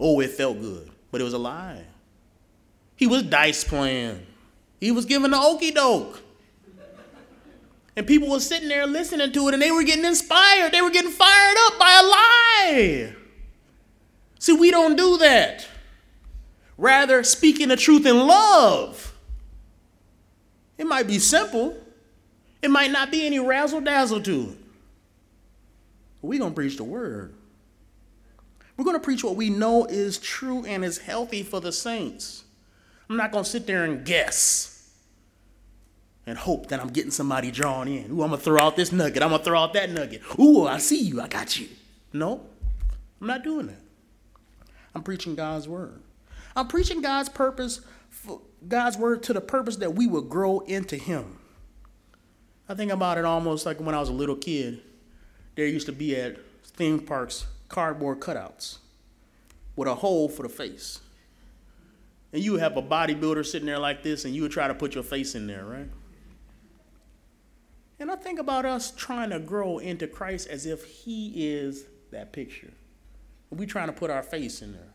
Oh, 0.00 0.18
it 0.18 0.32
felt 0.32 0.60
good. 0.60 0.90
But 1.12 1.20
it 1.20 1.24
was 1.24 1.32
a 1.32 1.38
lie. 1.38 1.84
He 2.96 3.06
was 3.06 3.22
dice 3.22 3.62
playing. 3.62 4.26
He 4.80 4.90
was 4.90 5.04
giving 5.04 5.30
the 5.30 5.40
okey 5.40 5.70
doke. 5.70 6.20
And 7.94 8.04
people 8.04 8.28
were 8.28 8.40
sitting 8.40 8.68
there 8.68 8.84
listening 8.84 9.30
to 9.30 9.48
it 9.48 9.54
and 9.54 9.62
they 9.62 9.70
were 9.70 9.84
getting 9.84 10.04
inspired. 10.04 10.72
They 10.72 10.82
were 10.82 10.90
getting 10.90 11.12
fired 11.12 11.56
up 11.66 11.78
by 11.78 12.00
a 12.00 12.02
lie. 12.02 13.14
See, 14.40 14.54
we 14.54 14.72
don't 14.72 14.96
do 14.96 15.18
that. 15.18 15.68
Rather, 16.76 17.22
speaking 17.22 17.68
the 17.68 17.76
truth 17.76 18.04
in 18.06 18.18
love. 18.18 19.16
It 20.78 20.88
might 20.88 21.06
be 21.06 21.20
simple, 21.20 21.76
it 22.64 22.70
might 22.70 22.90
not 22.90 23.10
be 23.10 23.26
any 23.26 23.38
razzle 23.38 23.82
dazzle 23.82 24.22
to 24.22 24.42
it. 24.42 24.58
We're 26.22 26.38
going 26.38 26.52
to 26.52 26.54
preach 26.54 26.78
the 26.78 26.84
word. 26.84 27.34
We're 28.78 28.86
going 28.86 28.96
to 28.96 29.04
preach 29.04 29.22
what 29.22 29.36
we 29.36 29.50
know 29.50 29.84
is 29.84 30.16
true 30.16 30.64
and 30.64 30.82
is 30.82 30.96
healthy 30.96 31.42
for 31.42 31.60
the 31.60 31.72
saints. 31.72 32.44
I'm 33.10 33.18
not 33.18 33.32
going 33.32 33.44
to 33.44 33.50
sit 33.50 33.66
there 33.66 33.84
and 33.84 34.02
guess 34.02 34.90
and 36.26 36.38
hope 36.38 36.68
that 36.68 36.80
I'm 36.80 36.88
getting 36.88 37.10
somebody 37.10 37.50
drawn 37.50 37.86
in. 37.86 38.10
Ooh, 38.10 38.22
I'm 38.22 38.30
going 38.30 38.30
to 38.30 38.38
throw 38.38 38.58
out 38.58 38.76
this 38.76 38.92
nugget. 38.92 39.22
I'm 39.22 39.28
going 39.28 39.40
to 39.40 39.44
throw 39.44 39.60
out 39.60 39.74
that 39.74 39.90
nugget. 39.90 40.22
Ooh, 40.40 40.66
I 40.66 40.78
see 40.78 41.02
you. 41.02 41.20
I 41.20 41.28
got 41.28 41.60
you. 41.60 41.68
No, 42.14 42.46
I'm 43.20 43.26
not 43.26 43.44
doing 43.44 43.66
that. 43.66 43.82
I'm 44.94 45.02
preaching 45.02 45.34
God's 45.34 45.68
word. 45.68 46.00
I'm 46.56 46.68
preaching 46.68 47.02
God's 47.02 47.28
purpose, 47.28 47.82
God's 48.66 48.96
word 48.96 49.22
to 49.24 49.34
the 49.34 49.42
purpose 49.42 49.76
that 49.76 49.94
we 49.94 50.06
will 50.06 50.22
grow 50.22 50.60
into 50.60 50.96
Him. 50.96 51.40
I 52.68 52.74
think 52.74 52.92
about 52.92 53.18
it 53.18 53.24
almost 53.24 53.66
like 53.66 53.80
when 53.80 53.94
I 53.94 54.00
was 54.00 54.08
a 54.08 54.12
little 54.12 54.36
kid. 54.36 54.80
There 55.54 55.66
used 55.66 55.86
to 55.86 55.92
be 55.92 56.16
at 56.16 56.38
theme 56.64 57.00
parks 57.00 57.46
cardboard 57.68 58.20
cutouts 58.20 58.78
with 59.76 59.88
a 59.88 59.94
hole 59.94 60.28
for 60.28 60.42
the 60.42 60.48
face. 60.48 61.00
And 62.32 62.42
you 62.42 62.52
would 62.52 62.60
have 62.60 62.76
a 62.76 62.82
bodybuilder 62.82 63.46
sitting 63.46 63.66
there 63.66 63.78
like 63.78 64.02
this, 64.02 64.24
and 64.24 64.34
you 64.34 64.42
would 64.42 64.50
try 64.50 64.66
to 64.66 64.74
put 64.74 64.94
your 64.94 65.04
face 65.04 65.34
in 65.34 65.46
there, 65.46 65.64
right? 65.64 65.88
And 68.00 68.10
I 68.10 68.16
think 68.16 68.40
about 68.40 68.64
us 68.64 68.90
trying 68.90 69.30
to 69.30 69.38
grow 69.38 69.78
into 69.78 70.06
Christ 70.06 70.48
as 70.48 70.66
if 70.66 70.84
He 70.84 71.48
is 71.48 71.84
that 72.10 72.32
picture. 72.32 72.72
We 73.50 73.66
trying 73.66 73.86
to 73.86 73.92
put 73.92 74.10
our 74.10 74.22
face 74.22 74.62
in 74.62 74.72
there. 74.72 74.92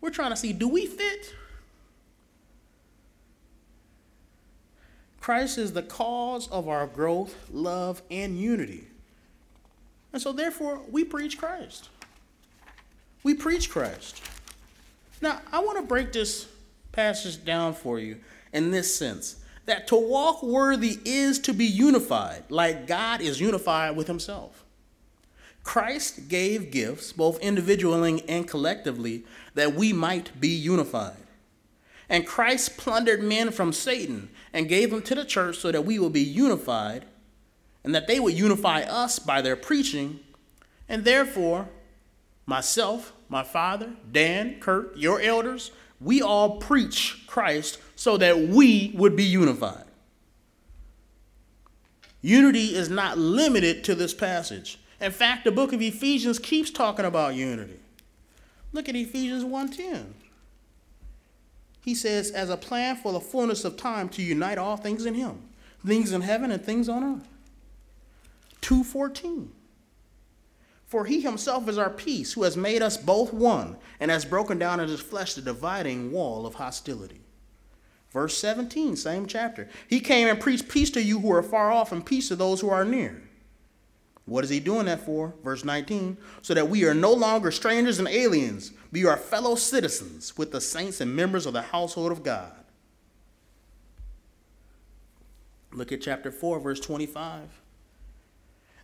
We're 0.00 0.10
trying 0.10 0.30
to 0.30 0.36
see 0.36 0.52
do 0.52 0.68
we 0.68 0.86
fit? 0.86 1.34
Christ 5.28 5.58
is 5.58 5.74
the 5.74 5.82
cause 5.82 6.48
of 6.48 6.68
our 6.68 6.86
growth, 6.86 7.36
love, 7.52 8.00
and 8.10 8.40
unity. 8.40 8.86
And 10.10 10.22
so, 10.22 10.32
therefore, 10.32 10.80
we 10.90 11.04
preach 11.04 11.36
Christ. 11.36 11.90
We 13.22 13.34
preach 13.34 13.68
Christ. 13.68 14.22
Now, 15.20 15.42
I 15.52 15.58
want 15.58 15.76
to 15.76 15.84
break 15.84 16.14
this 16.14 16.48
passage 16.92 17.44
down 17.44 17.74
for 17.74 17.98
you 17.98 18.16
in 18.54 18.70
this 18.70 18.96
sense 18.96 19.36
that 19.66 19.86
to 19.88 19.96
walk 19.96 20.42
worthy 20.42 20.98
is 21.04 21.38
to 21.40 21.52
be 21.52 21.66
unified, 21.66 22.44
like 22.48 22.86
God 22.86 23.20
is 23.20 23.38
unified 23.38 23.96
with 23.96 24.06
himself. 24.06 24.64
Christ 25.62 26.30
gave 26.30 26.70
gifts, 26.70 27.12
both 27.12 27.38
individually 27.40 28.24
and 28.26 28.48
collectively, 28.48 29.24
that 29.52 29.74
we 29.74 29.92
might 29.92 30.40
be 30.40 30.48
unified. 30.48 31.27
And 32.08 32.26
Christ 32.26 32.76
plundered 32.76 33.22
men 33.22 33.50
from 33.50 33.72
Satan 33.72 34.30
and 34.52 34.68
gave 34.68 34.90
them 34.90 35.02
to 35.02 35.14
the 35.14 35.24
church 35.24 35.58
so 35.58 35.70
that 35.70 35.84
we 35.84 35.98
will 35.98 36.10
be 36.10 36.22
unified 36.22 37.04
and 37.84 37.94
that 37.94 38.06
they 38.06 38.18
would 38.18 38.34
unify 38.34 38.82
us 38.82 39.18
by 39.18 39.42
their 39.42 39.56
preaching. 39.56 40.20
And 40.88 41.04
therefore, 41.04 41.68
myself, 42.46 43.12
my 43.28 43.42
father, 43.42 43.90
Dan, 44.10 44.58
Kurt, 44.60 44.96
your 44.96 45.20
elders, 45.20 45.70
we 46.00 46.22
all 46.22 46.58
preach 46.58 47.24
Christ 47.26 47.78
so 47.94 48.16
that 48.16 48.38
we 48.38 48.92
would 48.94 49.16
be 49.16 49.24
unified. 49.24 49.84
Unity 52.20 52.74
is 52.74 52.88
not 52.88 53.18
limited 53.18 53.84
to 53.84 53.94
this 53.94 54.14
passage. 54.14 54.78
In 55.00 55.12
fact, 55.12 55.44
the 55.44 55.52
book 55.52 55.72
of 55.72 55.80
Ephesians 55.80 56.38
keeps 56.38 56.70
talking 56.70 57.04
about 57.04 57.34
unity. 57.34 57.78
Look 58.72 58.88
at 58.88 58.96
Ephesians 58.96 59.44
1:10. 59.44 60.14
He 61.88 61.94
says, 61.94 62.30
as 62.32 62.50
a 62.50 62.58
plan 62.58 62.96
for 62.96 63.12
the 63.12 63.18
fullness 63.18 63.64
of 63.64 63.78
time 63.78 64.10
to 64.10 64.20
unite 64.20 64.58
all 64.58 64.76
things 64.76 65.06
in 65.06 65.14
him, 65.14 65.48
things 65.86 66.12
in 66.12 66.20
heaven 66.20 66.50
and 66.50 66.62
things 66.62 66.86
on 66.86 67.02
earth. 67.02 67.26
2:14. 68.60 69.48
For 70.84 71.06
he 71.06 71.22
himself 71.22 71.66
is 71.66 71.78
our 71.78 71.88
peace, 71.88 72.34
who 72.34 72.42
has 72.42 72.58
made 72.58 72.82
us 72.82 72.98
both 72.98 73.32
one, 73.32 73.78
and 73.98 74.10
has 74.10 74.26
broken 74.26 74.58
down 74.58 74.80
in 74.80 74.90
his 74.90 75.00
flesh 75.00 75.32
the 75.32 75.40
dividing 75.40 76.12
wall 76.12 76.44
of 76.44 76.56
hostility. 76.56 77.22
Verse 78.10 78.36
17, 78.36 78.94
same 78.94 79.24
chapter. 79.24 79.66
He 79.88 80.00
came 80.00 80.28
and 80.28 80.38
preached 80.38 80.68
peace 80.68 80.90
to 80.90 81.02
you 81.02 81.20
who 81.20 81.32
are 81.32 81.42
far 81.42 81.72
off 81.72 81.90
and 81.90 82.04
peace 82.04 82.28
to 82.28 82.36
those 82.36 82.60
who 82.60 82.68
are 82.68 82.84
near. 82.84 83.22
What 84.28 84.44
is 84.44 84.50
he 84.50 84.60
doing 84.60 84.86
that 84.86 85.00
for? 85.00 85.34
Verse 85.42 85.64
19. 85.64 86.18
So 86.42 86.52
that 86.52 86.68
we 86.68 86.84
are 86.84 86.94
no 86.94 87.12
longer 87.12 87.50
strangers 87.50 87.98
and 87.98 88.08
aliens, 88.08 88.72
but 88.92 89.04
are 89.04 89.16
fellow 89.16 89.54
citizens 89.54 90.36
with 90.36 90.52
the 90.52 90.60
saints 90.60 91.00
and 91.00 91.16
members 91.16 91.46
of 91.46 91.54
the 91.54 91.62
household 91.62 92.12
of 92.12 92.22
God. 92.22 92.52
Look 95.72 95.92
at 95.92 96.02
chapter 96.02 96.30
4, 96.30 96.60
verse 96.60 96.80
25. 96.80 97.62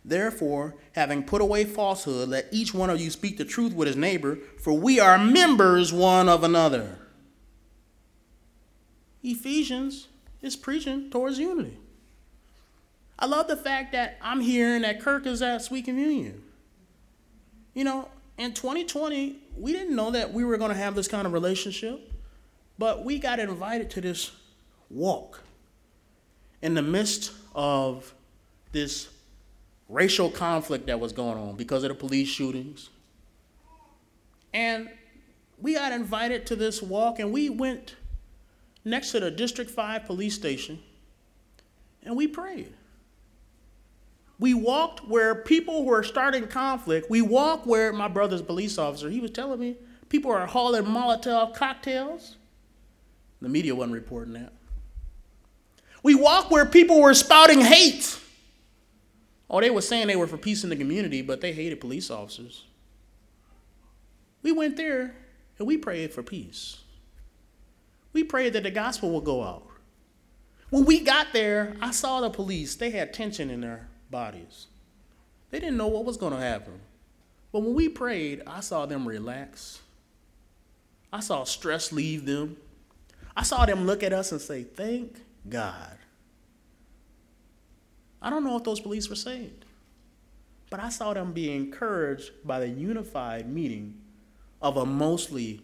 Therefore, 0.03 0.75
having 0.93 1.23
put 1.23 1.41
away 1.41 1.63
falsehood, 1.63 2.29
let 2.29 2.47
each 2.51 2.73
one 2.73 2.89
of 2.89 2.99
you 2.99 3.09
speak 3.09 3.37
the 3.37 3.45
truth 3.45 3.73
with 3.73 3.87
his 3.87 3.97
neighbor, 3.97 4.37
for 4.59 4.73
we 4.73 4.99
are 4.99 5.17
members 5.17 5.91
one 5.91 6.29
of 6.29 6.43
another. 6.43 6.99
Ephesians 9.23 10.07
is 10.41 10.55
preaching 10.55 11.09
towards 11.09 11.39
unity. 11.39 11.77
I 13.17 13.27
love 13.27 13.47
the 13.47 13.57
fact 13.57 13.93
that 13.93 14.17
I'm 14.21 14.41
hearing 14.41 14.81
that 14.81 14.99
Kirk 14.99 15.25
is 15.25 15.41
at 15.41 15.61
Sweet 15.61 15.85
Communion. 15.85 16.43
You 17.73 17.83
know, 17.83 18.09
in 18.37 18.53
2020, 18.53 19.37
we 19.57 19.71
didn't 19.71 19.95
know 19.95 20.11
that 20.11 20.33
we 20.33 20.43
were 20.43 20.57
going 20.57 20.71
to 20.71 20.77
have 20.77 20.95
this 20.95 21.07
kind 21.07 21.25
of 21.25 21.33
relationship, 21.33 22.11
but 22.77 23.05
we 23.05 23.19
got 23.19 23.39
invited 23.39 23.89
to 23.91 24.01
this 24.01 24.31
walk 24.89 25.41
in 26.61 26.73
the 26.73 26.81
midst 26.81 27.31
of 27.53 28.13
this 28.71 29.09
racial 29.87 30.29
conflict 30.29 30.87
that 30.87 30.99
was 30.99 31.13
going 31.13 31.37
on 31.37 31.55
because 31.55 31.83
of 31.83 31.89
the 31.89 31.95
police 31.95 32.27
shootings. 32.27 32.89
And 34.53 34.89
we 35.61 35.75
got 35.75 35.91
invited 35.91 36.45
to 36.47 36.55
this 36.55 36.81
walk, 36.81 37.19
and 37.19 37.31
we 37.31 37.49
went 37.49 37.95
next 38.83 39.11
to 39.11 39.19
the 39.19 39.31
District 39.31 39.71
5 39.71 40.05
police 40.05 40.35
station 40.35 40.79
and 42.05 42.15
we 42.15 42.27
prayed. 42.27 42.73
We 44.39 44.53
walked 44.53 45.07
where 45.07 45.33
people 45.33 45.85
were 45.85 46.03
starting 46.03 46.47
conflict. 46.47 47.09
We 47.09 47.21
walked 47.21 47.65
where 47.65 47.93
my 47.93 48.07
brother's 48.07 48.41
police 48.41 48.77
officer, 48.77 49.09
he 49.09 49.19
was 49.19 49.31
telling 49.31 49.59
me 49.59 49.77
people 50.09 50.31
are 50.31 50.45
hauling 50.45 50.83
Molotov 50.83 51.55
cocktails. 51.55 52.35
The 53.41 53.49
media 53.49 53.75
wasn't 53.75 53.93
reporting 53.93 54.33
that. 54.33 54.53
We 56.03 56.15
walked 56.15 56.51
where 56.51 56.65
people 56.65 57.01
were 57.01 57.13
spouting 57.13 57.61
hate. 57.61 58.19
Oh, 59.49 59.61
they 59.61 59.69
were 59.69 59.81
saying 59.81 60.07
they 60.07 60.15
were 60.15 60.27
for 60.27 60.37
peace 60.37 60.63
in 60.63 60.69
the 60.69 60.75
community, 60.75 61.21
but 61.21 61.41
they 61.41 61.51
hated 61.51 61.79
police 61.79 62.09
officers. 62.09 62.63
We 64.41 64.51
went 64.51 64.77
there 64.77 65.15
and 65.57 65.67
we 65.67 65.77
prayed 65.77 66.13
for 66.13 66.23
peace. 66.23 66.77
We 68.13 68.23
prayed 68.23 68.53
that 68.53 68.63
the 68.63 68.71
gospel 68.71 69.11
would 69.11 69.23
go 69.23 69.43
out. 69.43 69.67
When 70.69 70.85
we 70.85 70.99
got 70.99 71.33
there, 71.33 71.75
I 71.81 71.91
saw 71.91 72.21
the 72.21 72.29
police. 72.29 72.75
They 72.75 72.89
had 72.89 73.13
tension 73.13 73.49
in 73.49 73.61
their 73.61 73.87
bodies. 74.09 74.67
They 75.51 75.59
didn't 75.59 75.77
know 75.77 75.87
what 75.87 76.05
was 76.05 76.17
going 76.17 76.33
to 76.33 76.39
happen. 76.39 76.79
But 77.51 77.59
when 77.61 77.73
we 77.73 77.87
prayed, 77.89 78.41
I 78.45 78.59
saw 78.59 78.85
them 78.85 79.07
relax. 79.07 79.79
I 81.13 81.21
saw 81.21 81.43
stress 81.45 81.91
leave 81.91 82.25
them. 82.25 82.57
I 83.37 83.43
saw 83.43 83.65
them 83.65 83.85
look 83.85 84.03
at 84.03 84.13
us 84.13 84.31
and 84.31 84.41
say, 84.41 84.63
Thank 84.63 85.21
God. 85.47 85.97
I 88.21 88.29
don't 88.29 88.43
know 88.43 88.57
if 88.57 88.63
those 88.63 88.79
police 88.79 89.07
were 89.07 89.15
saved, 89.15 89.65
but 90.69 90.79
I 90.79 90.89
saw 90.89 91.13
them 91.13 91.31
be 91.31 91.53
encouraged 91.53 92.31
by 92.43 92.59
the 92.59 92.67
unified 92.67 93.47
meeting 93.47 94.01
of 94.61 94.77
a 94.77 94.85
mostly 94.85 95.61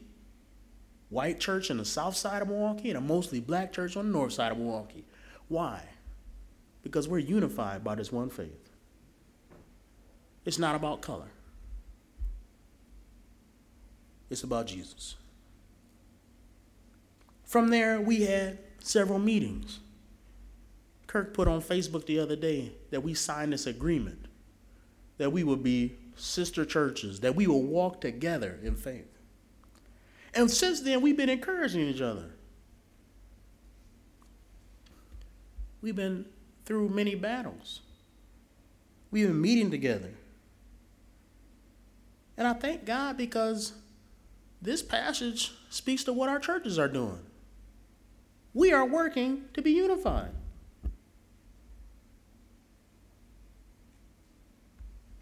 white 1.09 1.39
church 1.39 1.71
on 1.71 1.77
the 1.77 1.85
south 1.85 2.15
side 2.15 2.41
of 2.41 2.49
Milwaukee 2.49 2.89
and 2.89 2.97
a 2.97 3.01
mostly 3.01 3.39
black 3.39 3.73
church 3.73 3.97
on 3.97 4.05
the 4.05 4.11
north 4.13 4.33
side 4.33 4.51
of 4.51 4.59
Milwaukee. 4.59 5.03
Why? 5.47 5.81
Because 6.83 7.07
we're 7.07 7.19
unified 7.19 7.83
by 7.83 7.95
this 7.95 8.11
one 8.11 8.29
faith. 8.29 8.69
It's 10.45 10.57
not 10.57 10.75
about 10.75 11.01
color, 11.01 11.29
it's 14.29 14.43
about 14.43 14.67
Jesus. 14.67 15.15
From 17.43 17.69
there, 17.69 17.99
we 17.99 18.23
had 18.23 18.59
several 18.79 19.19
meetings. 19.19 19.79
Kirk 21.05 21.33
put 21.33 21.49
on 21.49 21.61
Facebook 21.61 22.05
the 22.05 22.17
other 22.19 22.37
day 22.37 22.71
that 22.91 23.03
we 23.03 23.13
signed 23.13 23.51
this 23.51 23.67
agreement 23.67 24.27
that 25.21 25.29
we 25.29 25.43
would 25.43 25.61
be 25.61 25.95
sister 26.15 26.65
churches, 26.65 27.19
that 27.19 27.35
we 27.35 27.45
will 27.45 27.61
walk 27.61 28.01
together 28.01 28.57
in 28.63 28.75
faith. 28.75 29.19
And 30.33 30.49
since 30.49 30.81
then, 30.81 31.01
we've 31.01 31.15
been 31.15 31.29
encouraging 31.29 31.81
each 31.81 32.01
other. 32.01 32.31
We've 35.81 35.95
been 35.95 36.25
through 36.65 36.89
many 36.89 37.15
battles. 37.15 37.81
We've 39.11 39.27
been 39.27 39.41
meeting 39.41 39.71
together. 39.71 40.13
And 42.37 42.47
I 42.47 42.53
thank 42.53 42.85
God 42.85 43.17
because 43.17 43.73
this 44.61 44.81
passage 44.81 45.53
speaks 45.69 46.03
to 46.05 46.13
what 46.13 46.29
our 46.29 46.39
churches 46.39 46.79
are 46.79 46.87
doing. 46.87 47.19
We 48.53 48.73
are 48.73 48.85
working 48.85 49.45
to 49.53 49.61
be 49.61 49.71
unified. 49.71 50.31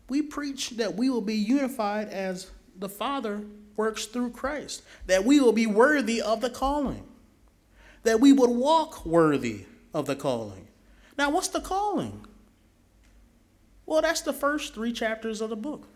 We 0.07 0.21
preach 0.21 0.71
that 0.71 0.95
we 0.95 1.09
will 1.09 1.21
be 1.21 1.35
unified 1.35 2.09
as 2.09 2.49
the 2.75 2.89
Father 2.89 3.43
works 3.75 4.05
through 4.05 4.31
Christ, 4.31 4.81
that 5.05 5.23
we 5.23 5.39
will 5.39 5.51
be 5.51 5.67
worthy 5.67 6.21
of 6.21 6.41
the 6.41 6.49
calling, 6.49 7.03
that 8.03 8.19
we 8.19 8.33
would 8.33 8.49
walk 8.49 9.05
worthy 9.05 9.65
of 9.93 10.07
the 10.07 10.15
calling. 10.15 10.68
Now, 11.19 11.29
what's 11.29 11.49
the 11.49 11.59
calling? 11.59 12.25
Well, 13.85 14.01
that's 14.01 14.21
the 14.21 14.31
first 14.31 14.73
three 14.73 14.93
chapters 14.93 15.41
of 15.41 15.49
the 15.49 15.57
book. 15.57 15.89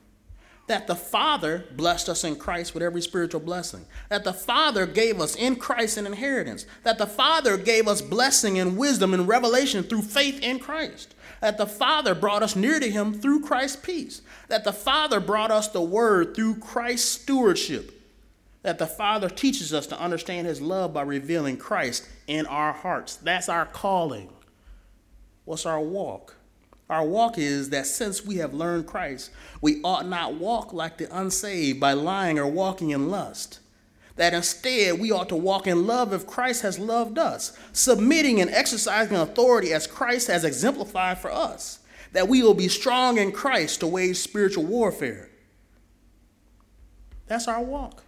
That 0.68 0.86
the 0.86 0.98
Father 0.98 1.64
blessed 1.72 2.10
us 2.10 2.26
in 2.26 2.36
Christ 2.36 2.74
with 2.74 2.84
every 2.84 3.02
spiritual 3.02 3.40
blessing. 3.40 3.86
That 4.10 4.26
the 4.26 4.34
Father 4.34 4.86
gave 4.86 5.22
us 5.22 5.38
in 5.38 5.56
Christ 5.56 5.96
an 5.96 6.08
inheritance. 6.08 6.66
That 6.84 6.98
the 6.98 7.08
Father 7.08 7.56
gave 7.56 7.88
us 7.88 8.02
blessing 8.02 8.60
and 8.60 8.78
wisdom 8.78 9.14
and 9.14 9.26
revelation 9.26 9.84
through 9.84 10.02
faith 10.02 10.42
in 10.42 10.60
Christ 10.60 11.16
that 11.40 11.58
the 11.58 11.68
Father 11.68 12.16
brought 12.16 12.42
us 12.42 12.56
near 12.56 12.80
to 12.80 12.90
Him 12.90 13.14
through 13.14 13.42
Christ's 13.42 13.76
peace, 13.76 14.22
that 14.48 14.64
the 14.64 14.72
Father 14.72 15.20
brought 15.20 15.52
us 15.52 15.68
the 15.68 15.82
Word 15.82 16.34
through 16.34 16.56
Christ's 16.56 17.22
stewardship, 17.22 17.92
that 18.62 18.80
the 18.80 18.88
Father 18.88 19.30
teaches 19.30 19.74
us 19.74 19.86
to 19.88 20.00
understand 20.00 20.48
His 20.48 20.62
love 20.62 20.94
by 20.94 21.02
revealing 21.02 21.58
Christ 21.58 22.08
in 22.28 22.46
our 22.46 22.72
hearts. 22.72 23.18
That's 23.18 23.50
our 23.50 23.66
calling. 23.66 24.30
What's 25.46 25.66
our 25.66 25.80
walk? 25.82 26.36
Our 26.90 27.06
walk 27.06 27.38
is 27.38 27.70
that 27.70 27.88
since 27.88 28.26
we 28.26 28.38
have 28.38 28.54
learned 28.54 28.88
Christ, 28.88 29.32
we 29.62 29.82
ought 29.84 30.08
not 30.08 30.36
walk 30.36 30.74
like 30.74 30.98
the 30.98 31.18
unsaved 31.18 31.80
by 31.80 31.94
lying 31.94 32.38
or 32.38 32.48
walking 32.48 32.92
in 32.92 33.10
lust. 33.10 33.60
that 34.16 34.34
instead 34.34 35.00
we 35.00 35.12
ought 35.12 35.30
to 35.30 35.36
walk 35.36 35.68
in 35.68 35.88
love 35.88 36.14
if 36.14 36.28
Christ 36.28 36.62
has 36.62 36.78
loved 36.78 37.18
us, 37.18 37.58
submitting 37.72 38.40
and 38.42 38.50
exercising 38.52 39.18
authority 39.18 39.74
as 39.74 39.88
Christ 39.88 40.28
has 40.28 40.44
exemplified 40.44 41.18
for 41.18 41.32
us, 41.32 41.80
that 42.12 42.28
we 42.28 42.44
will 42.44 42.54
be 42.54 42.68
strong 42.68 43.18
in 43.18 43.32
Christ 43.32 43.80
to 43.80 43.88
wage 43.88 44.18
spiritual 44.18 44.66
warfare. 44.66 45.30
That's 47.26 47.48
our 47.48 47.62
walk. 47.62 48.04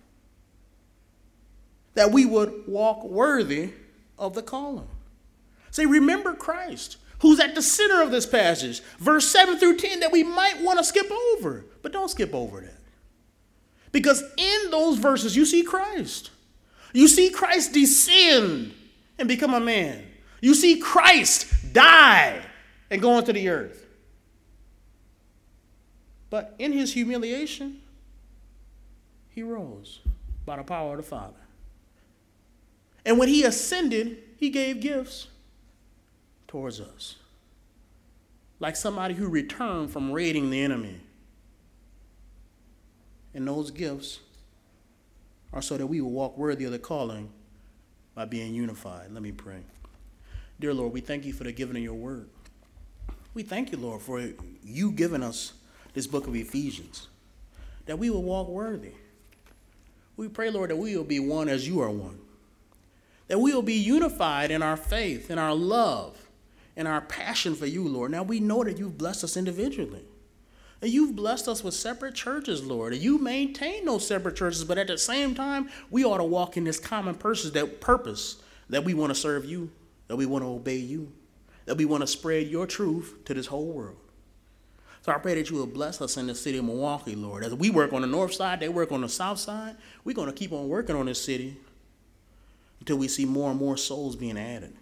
That 1.95 2.11
we 2.11 2.25
would 2.25 2.67
walk 2.67 3.03
worthy 3.03 3.71
of 4.19 4.35
the 4.35 4.43
calling. 4.43 4.87
See, 5.71 5.85
remember 5.85 6.35
Christ, 6.35 6.97
who's 7.19 7.39
at 7.39 7.55
the 7.55 7.61
center 7.61 8.01
of 8.01 8.11
this 8.11 8.25
passage, 8.25 8.81
verse 8.99 9.27
7 9.27 9.57
through 9.57 9.77
10, 9.77 10.01
that 10.01 10.11
we 10.11 10.23
might 10.23 10.61
want 10.61 10.79
to 10.79 10.83
skip 10.83 11.09
over, 11.11 11.65
but 11.81 11.93
don't 11.93 12.09
skip 12.09 12.33
over 12.33 12.61
that. 12.61 12.79
Because 13.91 14.23
in 14.37 14.71
those 14.71 14.97
verses, 14.97 15.35
you 15.35 15.45
see 15.45 15.63
Christ. 15.63 16.31
You 16.93 17.07
see 17.07 17.29
Christ 17.29 17.73
descend 17.73 18.73
and 19.17 19.27
become 19.27 19.53
a 19.53 19.59
man. 19.59 20.03
You 20.41 20.53
see 20.53 20.79
Christ 20.79 21.73
die 21.73 22.41
and 22.89 23.01
go 23.01 23.17
into 23.17 23.33
the 23.33 23.49
earth. 23.49 23.85
But 26.29 26.55
in 26.59 26.73
his 26.73 26.93
humiliation, 26.93 27.81
he 29.29 29.43
rose 29.43 30.01
by 30.45 30.57
the 30.57 30.63
power 30.63 30.91
of 30.91 30.97
the 30.97 31.03
Father. 31.03 31.33
And 33.05 33.17
when 33.17 33.27
he 33.27 33.43
ascended, 33.43 34.17
he 34.37 34.49
gave 34.49 34.81
gifts 34.81 35.27
towards 36.55 36.79
us. 36.79 37.15
Like 38.61 38.77
somebody 38.77 39.13
who 39.13 39.27
returned 39.27 39.91
from 39.91 40.13
raiding 40.13 40.51
the 40.51 40.61
enemy. 40.61 41.01
And 43.33 43.45
those 43.45 43.71
gifts 43.71 44.21
are 45.51 45.61
so 45.61 45.75
that 45.75 45.85
we 45.85 45.99
will 45.99 46.11
walk 46.11 46.37
worthy 46.37 46.63
of 46.63 46.71
the 46.71 46.79
calling 46.79 47.29
by 48.13 48.23
being 48.23 48.55
unified. 48.55 49.11
Let 49.11 49.21
me 49.21 49.33
pray. 49.33 49.63
Dear 50.57 50.73
Lord, 50.73 50.93
we 50.93 51.01
thank 51.01 51.25
you 51.25 51.33
for 51.33 51.43
the 51.43 51.51
giving 51.51 51.75
of 51.75 51.83
your 51.83 51.93
word. 51.93 52.29
We 53.33 53.43
thank 53.43 53.73
you, 53.73 53.77
Lord, 53.77 54.01
for 54.01 54.25
you 54.63 54.93
giving 54.93 55.23
us 55.23 55.51
this 55.93 56.07
book 56.07 56.25
of 56.25 56.37
Ephesians, 56.37 57.09
that 57.85 57.99
we 57.99 58.09
will 58.09 58.23
walk 58.23 58.47
worthy. 58.47 58.93
We 60.15 60.29
pray, 60.29 60.49
Lord, 60.51 60.69
that 60.69 60.77
we 60.77 60.95
will 60.95 61.03
be 61.03 61.19
one 61.19 61.49
as 61.49 61.67
you 61.67 61.81
are 61.81 61.91
one, 61.91 62.19
that 63.27 63.41
we 63.41 63.53
will 63.53 63.61
be 63.61 63.73
unified 63.73 64.51
in 64.51 64.63
our 64.63 64.77
faith, 64.77 65.29
in 65.29 65.37
our 65.37 65.53
love, 65.53 66.21
in 66.75 66.87
our 66.87 67.01
passion 67.01 67.55
for 67.55 67.65
you, 67.65 67.87
Lord. 67.87 68.11
Now 68.11 68.23
we 68.23 68.39
know 68.39 68.63
that 68.63 68.77
you've 68.77 68.97
blessed 68.97 69.23
us 69.23 69.37
individually. 69.37 70.03
And 70.81 70.91
you've 70.91 71.15
blessed 71.15 71.47
us 71.47 71.63
with 71.63 71.73
separate 71.73 72.15
churches, 72.15 72.63
Lord. 72.63 72.93
And 72.93 73.01
you 73.01 73.17
maintain 73.17 73.85
those 73.85 74.05
separate 74.05 74.35
churches, 74.35 74.63
but 74.63 74.77
at 74.77 74.87
the 74.87 74.97
same 74.97 75.33
time, 75.33 75.69
we 75.89 76.03
ought 76.03 76.17
to 76.17 76.23
walk 76.23 76.57
in 76.57 76.63
this 76.63 76.79
common 76.79 77.15
purpose 77.15 77.49
that 77.49 77.81
purpose 77.81 78.37
that 78.69 78.83
we 78.83 78.93
want 78.93 79.11
to 79.11 79.15
serve 79.15 79.45
you, 79.45 79.71
that 80.07 80.15
we 80.15 80.25
want 80.25 80.43
to 80.43 80.49
obey 80.49 80.77
you, 80.77 81.11
that 81.65 81.77
we 81.77 81.85
want 81.85 82.01
to 82.01 82.07
spread 82.07 82.47
your 82.47 82.67
truth 82.67 83.15
to 83.25 83.33
this 83.33 83.47
whole 83.47 83.65
world. 83.65 83.97
So 85.01 85.11
I 85.11 85.17
pray 85.19 85.35
that 85.35 85.49
you 85.51 85.57
will 85.57 85.67
bless 85.67 86.01
us 86.01 86.17
in 86.17 86.27
the 86.27 86.35
city 86.35 86.57
of 86.57 86.65
Milwaukee, 86.65 87.15
Lord. 87.15 87.43
As 87.43 87.53
we 87.53 87.69
work 87.69 87.93
on 87.93 88.01
the 88.01 88.07
north 88.07 88.33
side, 88.33 88.59
they 88.59 88.69
work 88.69 88.91
on 88.91 89.01
the 89.01 89.09
south 89.09 89.37
side. 89.37 89.75
We're 90.03 90.15
going 90.15 90.27
to 90.27 90.33
keep 90.33 90.51
on 90.51 90.67
working 90.67 90.95
on 90.95 91.05
this 91.05 91.23
city 91.23 91.57
until 92.79 92.97
we 92.97 93.07
see 93.07 93.25
more 93.25 93.51
and 93.51 93.59
more 93.59 93.77
souls 93.77 94.15
being 94.15 94.37
added. 94.37 94.73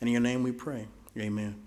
And 0.00 0.08
in 0.08 0.12
your 0.12 0.20
name 0.20 0.42
we 0.42 0.52
pray. 0.52 0.86
Amen. 1.18 1.61